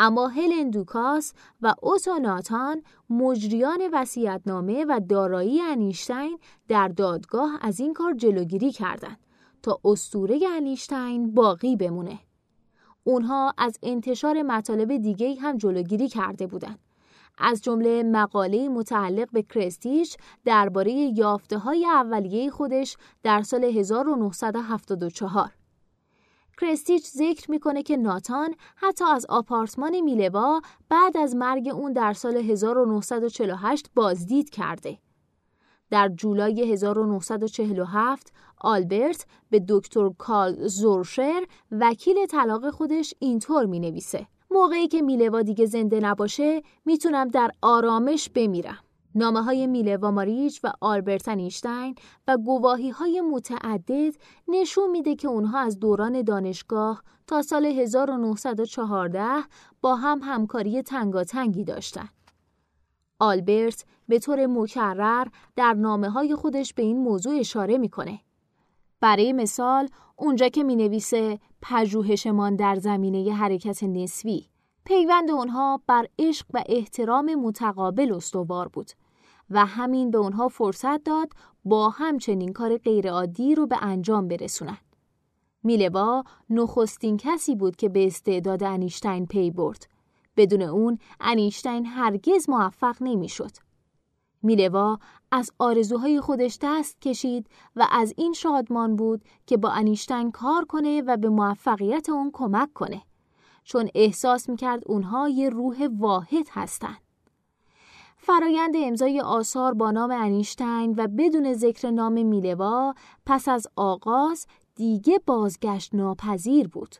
اما 0.01 0.27
هلن 0.27 0.69
دوکاس 0.69 1.33
و 1.61 1.73
اوتو 1.81 2.19
ناتان 2.19 2.83
مجریان 3.09 3.81
وسیعتنامه 3.93 4.85
و 4.89 5.01
دارایی 5.09 5.61
انیشتین 5.61 6.39
در 6.67 6.87
دادگاه 6.87 7.59
از 7.61 7.79
این 7.79 7.93
کار 7.93 8.13
جلوگیری 8.13 8.71
کردند 8.71 9.17
تا 9.63 9.79
استوره 9.85 10.39
انیشتین 10.55 11.33
باقی 11.33 11.75
بمونه. 11.75 12.19
اونها 13.03 13.53
از 13.57 13.79
انتشار 13.83 14.41
مطالب 14.41 14.97
دیگه 14.97 15.35
هم 15.35 15.57
جلوگیری 15.57 16.07
کرده 16.07 16.47
بودند. 16.47 16.79
از 17.37 17.61
جمله 17.61 18.03
مقاله 18.03 18.69
متعلق 18.69 19.31
به 19.31 19.43
کرستیش 19.43 20.17
درباره 20.45 20.91
یافته 20.91 21.57
های 21.57 21.85
اولیه 21.85 22.49
خودش 22.49 22.97
در 23.23 23.41
سال 23.41 23.63
1974 23.63 25.58
کرستیچ 26.61 27.07
ذکر 27.07 27.51
می‌کنه 27.51 27.83
که 27.83 27.97
ناتان 27.97 28.55
حتی 28.75 29.05
از 29.05 29.25
آپارتمان 29.29 29.99
میلوا 30.01 30.61
بعد 30.89 31.17
از 31.17 31.35
مرگ 31.35 31.67
اون 31.67 31.93
در 31.93 32.13
سال 32.13 32.37
1948 32.37 33.87
بازدید 33.95 34.49
کرده. 34.49 34.97
در 35.91 36.09
جولای 36.09 36.73
1947 36.73 38.33
آلبرت 38.61 39.25
به 39.49 39.65
دکتر 39.69 40.09
کال 40.09 40.67
زورشر 40.67 41.45
وکیل 41.71 42.25
طلاق 42.25 42.69
خودش 42.69 43.13
اینطور 43.19 43.65
می 43.65 43.79
نویسه. 43.79 44.27
موقعی 44.51 44.87
که 44.87 45.01
میلوا 45.01 45.41
دیگه 45.41 45.65
زنده 45.65 45.99
نباشه 45.99 46.61
می‌تونم 46.85 47.27
در 47.27 47.51
آرامش 47.61 48.29
بمیرم. 48.29 48.79
نامه 49.15 49.41
های 49.41 49.67
میله 49.67 49.97
و 49.97 50.11
ماریچ 50.11 50.59
و 50.63 50.71
آلبرت 50.81 51.27
انیشتین 51.27 51.95
و 52.27 52.37
گواهی 52.37 52.89
های 52.89 53.21
متعدد 53.21 54.15
نشون 54.47 54.91
میده 54.91 55.15
که 55.15 55.27
اونها 55.27 55.59
از 55.59 55.79
دوران 55.79 56.21
دانشگاه 56.21 57.03
تا 57.27 57.41
سال 57.41 57.65
1914 57.65 59.27
با 59.81 59.95
هم 59.95 60.19
همکاری 60.23 60.81
تنگاتنگی 60.81 61.63
داشتن. 61.63 62.09
آلبرت 63.19 63.85
به 64.07 64.19
طور 64.19 64.47
مکرر 64.47 65.27
در 65.55 65.73
نامه 65.73 66.09
های 66.09 66.35
خودش 66.35 66.73
به 66.73 66.83
این 66.83 66.97
موضوع 66.97 67.39
اشاره 67.39 67.77
می‌کنه. 67.77 68.19
برای 69.01 69.33
مثال 69.33 69.89
اونجا 70.15 70.47
که 70.47 70.63
می 70.63 70.75
نویسه 70.75 71.39
پژوهشمان 71.61 72.55
در 72.55 72.75
زمینه 72.75 73.33
حرکت 73.33 73.83
نسبی 73.83 74.48
پیوند 74.89 75.31
اونها 75.31 75.81
بر 75.87 76.07
عشق 76.19 76.45
و 76.53 76.63
احترام 76.65 77.35
متقابل 77.35 78.13
استوار 78.13 78.67
بود 78.67 78.91
و 79.49 79.65
همین 79.65 80.11
به 80.11 80.17
اونها 80.17 80.47
فرصت 80.47 81.03
داد 81.03 81.33
با 81.65 81.89
همچنین 81.89 82.53
کار 82.53 82.77
غیرعادی 82.77 83.55
رو 83.55 83.67
به 83.67 83.77
انجام 83.81 84.27
برسونن. 84.27 84.77
میلوا 85.63 86.23
نخستین 86.49 87.17
کسی 87.17 87.55
بود 87.55 87.75
که 87.75 87.89
به 87.89 88.07
استعداد 88.07 88.63
انیشتین 88.63 89.25
پی 89.25 89.51
برد. 89.51 89.87
بدون 90.37 90.61
اون 90.61 90.97
انیشتین 91.19 91.85
هرگز 91.85 92.49
موفق 92.49 92.95
نمی‌شد. 93.01 93.51
میلوا 94.43 94.99
از 95.31 95.51
آرزوهای 95.59 96.21
خودش 96.21 96.57
دست 96.61 97.01
کشید 97.01 97.47
و 97.75 97.87
از 97.91 98.13
این 98.17 98.33
شادمان 98.33 98.95
بود 98.95 99.23
که 99.45 99.57
با 99.57 99.69
انیشتین 99.69 100.31
کار 100.31 100.65
کنه 100.65 101.01
و 101.01 101.17
به 101.17 101.29
موفقیت 101.29 102.09
اون 102.09 102.29
کمک 102.33 102.73
کنه 102.73 103.01
چون 103.69 103.89
احساس 103.95 104.49
می‌کرد 104.49 104.83
اونها 104.85 105.29
یه 105.29 105.49
روح 105.49 105.87
واحد 105.97 106.47
هستند. 106.51 106.97
فرایند 108.17 108.73
امضای 108.77 109.21
آثار 109.21 109.73
با 109.73 109.91
نام 109.91 110.11
انیشتین 110.11 110.93
و 110.97 111.07
بدون 111.07 111.53
ذکر 111.53 111.89
نام 111.89 112.25
میلوا 112.25 112.93
پس 113.25 113.47
از 113.47 113.67
آغاز 113.75 114.47
دیگه 114.75 115.19
بازگشت 115.25 115.95
ناپذیر 115.95 116.67
بود. 116.67 116.95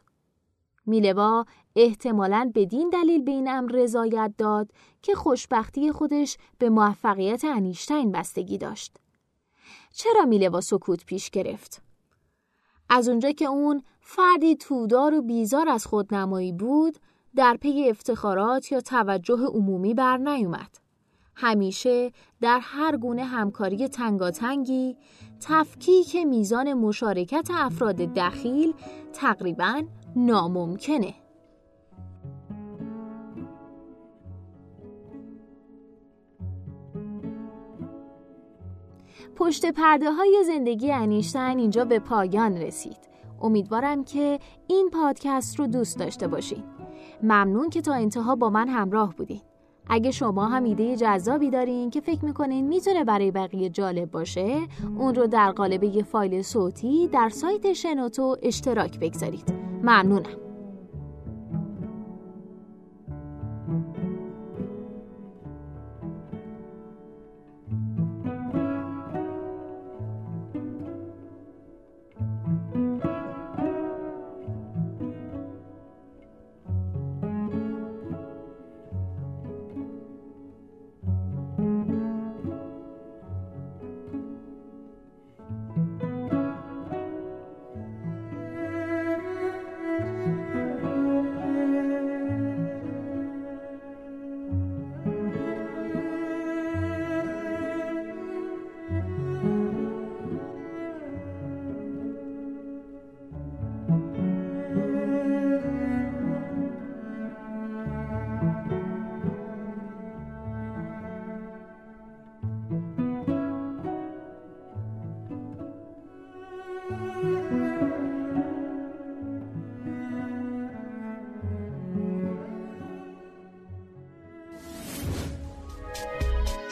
میلوا 0.85 1.45
احتمالاً 1.75 2.51
بدین 2.55 2.89
دلیل 2.89 3.23
به 3.23 3.31
این 3.31 3.49
امر 3.49 3.71
رضایت 3.71 4.33
داد 4.37 4.71
که 5.01 5.15
خوشبختی 5.15 5.91
خودش 5.91 6.37
به 6.57 6.69
موفقیت 6.69 7.45
انیشتین 7.45 8.11
بستگی 8.11 8.57
داشت. 8.57 8.97
چرا 9.93 10.25
میلوا 10.25 10.61
سکوت 10.61 11.05
پیش 11.05 11.29
گرفت؟ 11.29 11.81
از 12.89 13.09
اونجا 13.09 13.31
که 13.31 13.45
اون 13.45 13.83
فردی 14.11 14.55
تودار 14.55 15.13
و 15.13 15.21
بیزار 15.21 15.69
از 15.69 15.85
خودنمایی 15.85 16.51
بود، 16.51 16.97
در 17.35 17.57
پی 17.61 17.89
افتخارات 17.89 18.71
یا 18.71 18.81
توجه 18.81 19.45
عمومی 19.45 19.93
بر 19.93 20.17
نیومد. 20.17 20.77
همیشه 21.35 22.11
در 22.41 22.59
هر 22.61 22.97
گونه 22.97 23.23
همکاری 23.23 23.87
تنگاتنگی 23.87 24.97
تفکیک 25.41 26.15
میزان 26.15 26.73
مشارکت 26.73 27.47
افراد 27.53 27.95
دخیل 27.95 28.73
تقریبا 29.13 29.83
ناممکنه. 30.15 31.13
پشت 39.35 39.71
پرده 39.71 40.11
های 40.11 40.43
زندگی 40.47 40.91
انیشتین 40.91 41.59
اینجا 41.59 41.85
به 41.85 41.99
پایان 41.99 42.57
رسید. 42.57 43.08
امیدوارم 43.41 44.03
که 44.03 44.39
این 44.67 44.89
پادکست 44.93 45.59
رو 45.59 45.67
دوست 45.67 45.99
داشته 45.99 46.27
باشین. 46.27 46.63
ممنون 47.23 47.69
که 47.69 47.81
تا 47.81 47.93
انتها 47.93 48.35
با 48.35 48.49
من 48.49 48.67
همراه 48.67 49.15
بودین. 49.15 49.41
اگه 49.91 50.11
شما 50.11 50.47
هم 50.47 50.63
ایده 50.63 50.95
جذابی 50.95 51.49
دارین 51.49 51.89
که 51.89 52.01
فکر 52.01 52.25
می‌کنین 52.25 52.67
می‌تونه 52.67 53.03
برای 53.03 53.31
بقیه 53.31 53.69
جالب 53.69 54.11
باشه 54.11 54.61
اون 54.97 55.15
رو 55.15 55.27
در 55.27 55.51
قالب 55.51 55.83
یه 55.83 56.03
فایل 56.03 56.41
صوتی 56.41 57.07
در 57.07 57.29
سایت 57.29 57.73
شنوتو 57.73 58.35
اشتراک 58.41 58.99
بگذارید 58.99 59.53
ممنونم 59.83 60.48